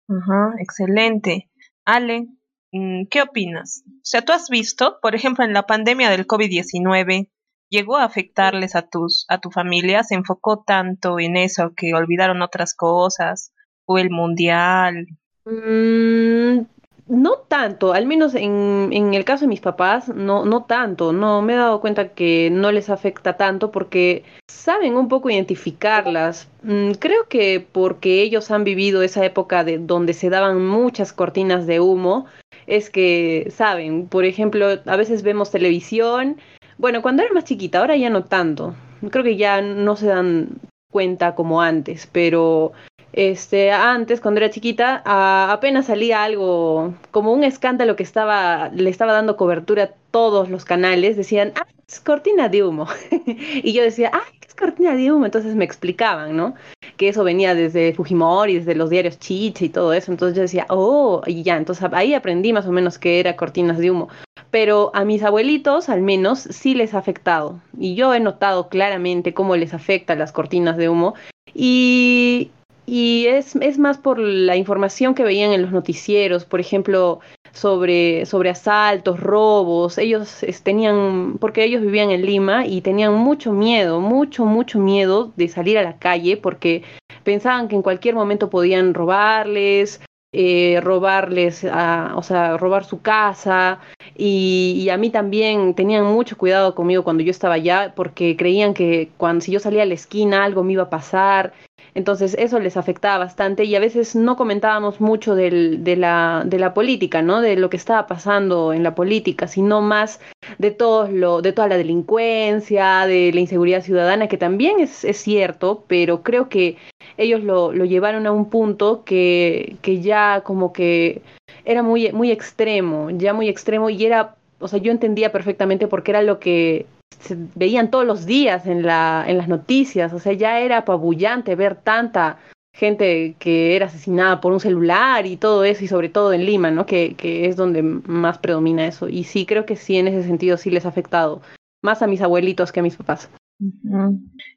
[0.09, 1.51] Ajá, excelente.
[1.85, 2.29] Ale,
[2.73, 3.85] mm, ¿qué opinas?
[3.87, 7.31] O sea, tú has visto, por ejemplo, en la pandemia del COVID-19,
[7.71, 12.43] llegó a afectarles a tus a tu familia, se enfocó tanto en eso que olvidaron
[12.43, 13.53] otras cosas
[13.87, 15.07] o el mundial?
[15.45, 16.61] Mm,
[17.09, 21.43] no tanto, al menos en, en, el caso de mis papás, no, no tanto, no
[21.43, 26.49] me he dado cuenta que no les afecta tanto porque saben un poco identificarlas.
[26.63, 31.67] Mm, creo que porque ellos han vivido esa época de donde se daban muchas cortinas
[31.67, 32.27] de humo,
[32.67, 36.39] es que saben, por ejemplo, a veces vemos televisión,
[36.79, 38.75] bueno, cuando era más chiquita, ahora ya no tanto,
[39.11, 40.61] creo que ya no se dan
[40.91, 42.73] cuenta como antes, pero
[43.13, 49.13] este, antes, cuando era chiquita, apenas salía algo, como un escándalo que estaba, le estaba
[49.13, 52.87] dando cobertura a todos los canales, decían, ah, es cortina de humo.
[53.63, 55.27] y yo decía, ah, es cortina de humo?
[55.27, 56.55] Entonces me explicaban, ¿no?
[56.97, 60.11] Que eso venía desde Fujimori, desde los diarios Chiche y todo eso.
[60.11, 63.79] Entonces yo decía, oh, y ya, entonces ahí aprendí más o menos que era cortinas
[63.79, 64.09] de humo.
[64.51, 67.61] Pero a mis abuelitos, al menos, sí les ha afectado.
[67.79, 71.15] Y yo he notado claramente cómo les afecta las cortinas de humo
[71.55, 72.51] Y,
[72.87, 77.21] y es, es más por la información que veían en los noticieros, por ejemplo,
[77.53, 79.99] sobre, sobre asaltos, robos.
[79.99, 85.49] Ellos tenían, porque ellos vivían en Lima y tenían mucho miedo, mucho, mucho miedo de
[85.49, 86.83] salir a la calle porque
[87.25, 90.01] pensaban que en cualquier momento podían robarles,
[90.33, 93.81] eh, robarles, o sea, robar su casa.
[94.17, 98.75] Y, y, a mí también tenían mucho cuidado conmigo cuando yo estaba allá porque creían
[98.75, 101.53] que cuando si yo salía a la esquina algo me iba a pasar.
[101.95, 106.59] Entonces eso les afectaba bastante y a veces no comentábamos mucho del, de, la, de
[106.59, 107.43] la política, ¿no?
[107.43, 110.21] De lo que estaba pasando en la política, sino más
[110.59, 115.19] de, todo lo, de toda la delincuencia, de la inseguridad ciudadana, que también es, es
[115.19, 116.79] cierto, pero creo que
[117.19, 121.21] ellos lo, lo llevaron a un punto que, que ya como que
[121.65, 126.13] era muy, muy extremo, ya muy extremo y era, o sea, yo entendía perfectamente porque
[126.13, 126.87] era lo que
[127.21, 131.55] se veían todos los días en, la, en las noticias, o sea, ya era apabullante
[131.55, 132.39] ver tanta
[132.75, 136.71] gente que era asesinada por un celular y todo eso, y sobre todo en Lima,
[136.71, 136.87] ¿no?
[136.87, 139.09] Que, que es donde más predomina eso.
[139.09, 141.43] Y sí, creo que sí, en ese sentido sí les ha afectado,
[141.83, 143.31] más a mis abuelitos que a mis papás.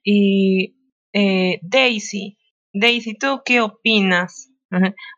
[0.03, 0.75] Y
[1.13, 2.37] eh, Daisy,
[2.73, 4.49] Daisy, ¿tú qué opinas?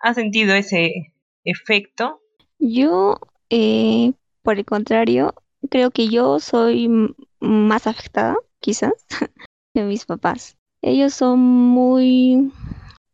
[0.01, 1.13] ¿Has sentido ese
[1.43, 2.19] efecto?
[2.59, 3.19] Yo,
[3.49, 5.33] eh, por el contrario,
[5.69, 6.89] creo que yo soy
[7.39, 8.93] más afectada, quizás,
[9.73, 10.57] que mis papás.
[10.81, 12.51] Ellos son muy,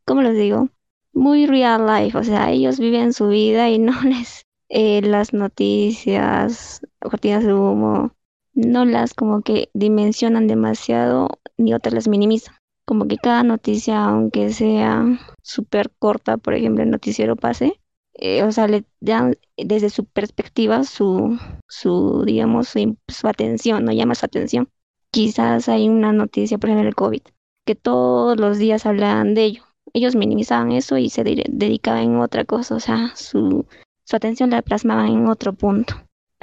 [0.05, 0.69] ¿cómo les digo?
[1.13, 6.81] Muy real life, o sea, ellos viven su vida y no les eh, las noticias,
[6.99, 8.11] cortinas de humo,
[8.53, 12.55] no las como que dimensionan demasiado ni otras las minimizan.
[12.85, 15.05] Como que cada noticia, aunque sea
[15.41, 17.79] súper corta, por ejemplo, el noticiero pase,
[18.15, 24.15] eh, o sea, le dan desde su perspectiva su, su digamos, su, atención, no llama
[24.15, 24.69] su atención.
[25.11, 27.21] Quizás hay una noticia, por ejemplo, el COVID,
[27.65, 29.63] que todos los días hablaban de ello.
[29.93, 33.65] Ellos minimizaban eso y se dedicaban en otra cosa, o sea, su,
[34.05, 35.95] su atención la plasmaban en otro punto.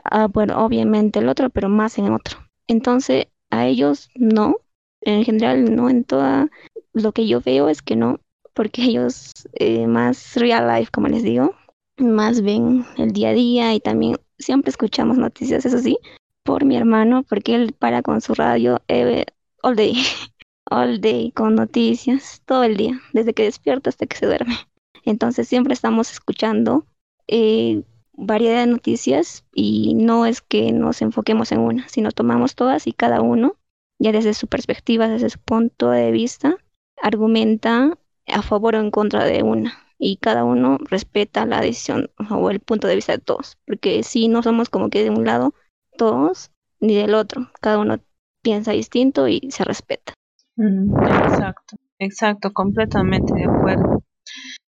[0.04, 2.38] Ah, bueno, obviamente el otro, pero más en otro.
[2.68, 4.56] Entonces, a ellos no,
[5.00, 6.48] en general no en toda,
[6.92, 8.20] lo que yo veo es que no,
[8.54, 11.54] porque ellos eh, más real life, como les digo,
[12.00, 15.98] más ven el día a día y también siempre escuchamos noticias, eso sí,
[16.42, 19.26] por mi hermano, porque él para con su radio eh,
[19.62, 19.94] all day,
[20.70, 24.56] all day con noticias, todo el día, desde que despierta hasta que se duerme.
[25.04, 26.84] Entonces siempre estamos escuchando
[27.28, 27.82] eh,
[28.12, 32.92] variedad de noticias y no es que nos enfoquemos en una, sino tomamos todas y
[32.92, 33.56] cada uno,
[33.98, 36.56] ya desde su perspectiva, desde su punto de vista,
[37.02, 42.50] argumenta a favor o en contra de una y cada uno respeta la decisión o
[42.50, 45.54] el punto de vista de todos, porque si no somos como que de un lado
[45.96, 48.00] todos ni del otro, cada uno
[48.42, 50.14] piensa distinto y se respeta.
[50.56, 54.02] exacto, exacto, completamente de acuerdo.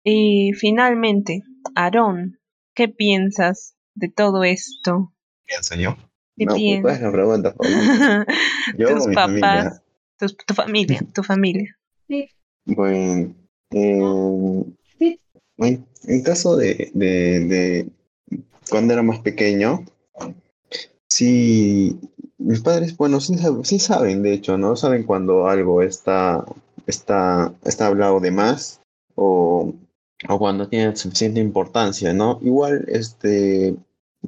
[0.04, 1.42] Y finalmente,
[1.74, 2.40] Aarón,
[2.76, 5.12] ¿qué piensas de todo esto?
[5.46, 5.98] ¿Pienso yo?
[6.38, 7.00] ¿Qué no, piensas?
[7.00, 7.56] Pues, pregunta,
[8.78, 9.82] yo Tus papás,
[10.20, 11.76] Tu, familia, tu familia.
[12.08, 12.30] Sí.
[12.66, 13.34] Bueno,
[13.72, 14.02] eh,
[15.58, 17.90] en caso de, de,
[18.70, 19.86] cuando era más pequeño,
[21.10, 21.98] sí,
[22.38, 24.76] mis padres, bueno, sí, saben, de hecho, ¿no?
[24.76, 26.44] Saben cuando algo está,
[26.88, 28.82] está, está hablado de más
[29.16, 29.74] o,
[30.28, 32.40] o cuando tiene suficiente importancia, ¿no?
[32.42, 33.76] Igual, este,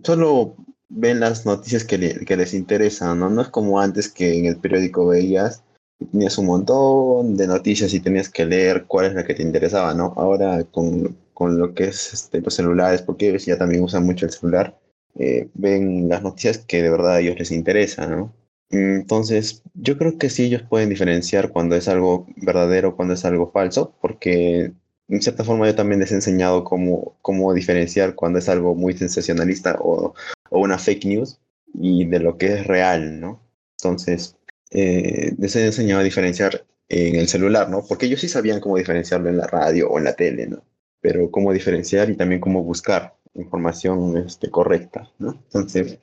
[0.03, 0.55] solo
[0.89, 3.29] ven las noticias que, que les interesan, ¿no?
[3.29, 5.63] No es como antes que en el periódico veías
[6.11, 9.93] tenías un montón de noticias y tenías que leer cuál es la que te interesaba,
[9.93, 10.13] ¿no?
[10.15, 14.25] Ahora con, con lo que es este, los celulares, porque ellos ya también usan mucho
[14.25, 14.75] el celular,
[15.19, 18.33] eh, ven las noticias que de verdad a ellos les interesan, ¿no?
[18.71, 23.51] Entonces, yo creo que sí ellos pueden diferenciar cuando es algo verdadero, cuando es algo
[23.51, 24.73] falso, porque
[25.09, 28.97] en cierta forma yo también les he enseñado cómo, cómo diferenciar cuando es algo muy
[28.97, 30.15] sensacionalista o,
[30.49, 31.39] o una fake news
[31.71, 33.39] y de lo que es real, ¿no?
[33.77, 34.35] Entonces,
[34.71, 37.85] eh, les he enseñado a diferenciar en el celular, ¿no?
[37.87, 40.63] Porque ellos sí sabían cómo diferenciarlo en la radio o en la tele, ¿no?
[41.01, 45.31] Pero cómo diferenciar y también cómo buscar información este, correcta, ¿no?
[45.31, 45.99] Entonces,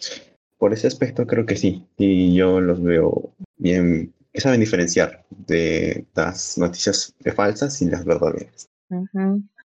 [0.59, 6.07] por ese aspecto creo que sí, y yo los veo bien, que saben diferenciar de
[6.15, 8.69] las noticias falsas y las verdaderas.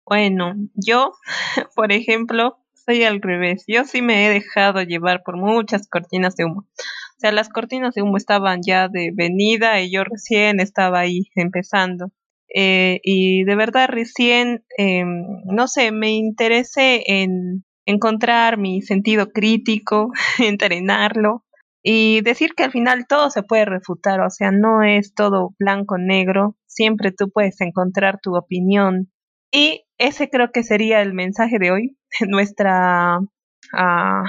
[0.07, 1.13] Bueno, yo,
[1.75, 3.65] por ejemplo, soy al revés.
[3.67, 6.61] Yo sí me he dejado llevar por muchas cortinas de humo.
[6.61, 11.29] O sea, las cortinas de humo estaban ya de venida y yo recién estaba ahí
[11.35, 12.11] empezando.
[12.55, 20.13] Eh, y de verdad recién, eh, no sé, me interesé en encontrar mi sentido crítico,
[20.39, 21.45] entrenarlo
[21.83, 26.57] y decir que al final todo se puede refutar, o sea, no es todo blanco-negro,
[26.67, 29.11] siempre tú puedes encontrar tu opinión.
[29.51, 31.97] Y ese creo que sería el mensaje de hoy,
[32.29, 34.25] nuestra, uh,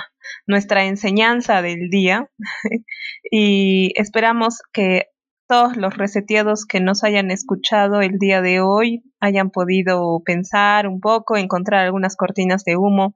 [0.48, 2.30] nuestra enseñanza del día.
[3.32, 5.08] y esperamos que
[5.50, 11.00] todos los reseteados que nos hayan escuchado el día de hoy hayan podido pensar un
[11.02, 13.16] poco, encontrar algunas cortinas de humo.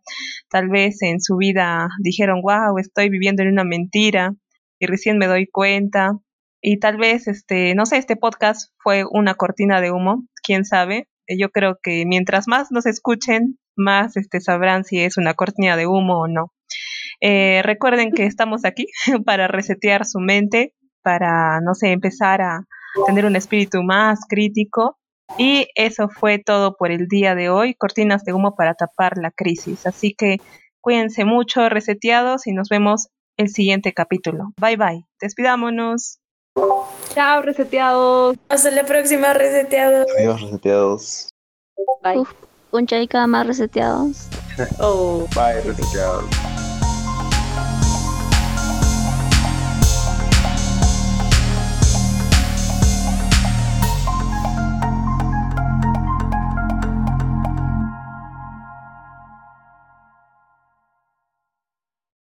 [0.50, 4.34] Tal vez en su vida dijeron, wow, estoy viviendo en una mentira
[4.80, 6.14] y recién me doy cuenta.
[6.60, 11.08] Y tal vez, este, no sé, este podcast fue una cortina de humo, quién sabe.
[11.28, 15.86] Yo creo que mientras más nos escuchen, más este, sabrán si es una cortina de
[15.86, 16.52] humo o no.
[17.22, 18.88] Eh, recuerden que estamos aquí
[19.24, 20.74] para resetear su mente,
[21.04, 22.66] para, no sé, empezar a
[23.06, 24.98] tener un espíritu más crítico.
[25.38, 29.32] Y eso fue todo por el día de hoy, cortinas de humo para tapar la
[29.32, 29.86] crisis.
[29.88, 30.38] Así que
[30.82, 33.08] cuídense mucho, reseteados, y nos vemos
[33.38, 34.54] el siguiente capítulo.
[34.60, 36.20] Bye bye, despidámonos.
[37.14, 38.38] Chao, reseteados.
[38.50, 40.06] Hasta la próxima, reseteados.
[40.18, 41.30] Adiós, reseteados.
[42.04, 42.24] Bye.
[42.72, 44.28] un chaica más reseteados.
[44.80, 45.26] oh.
[45.36, 46.53] Bye, reseteados.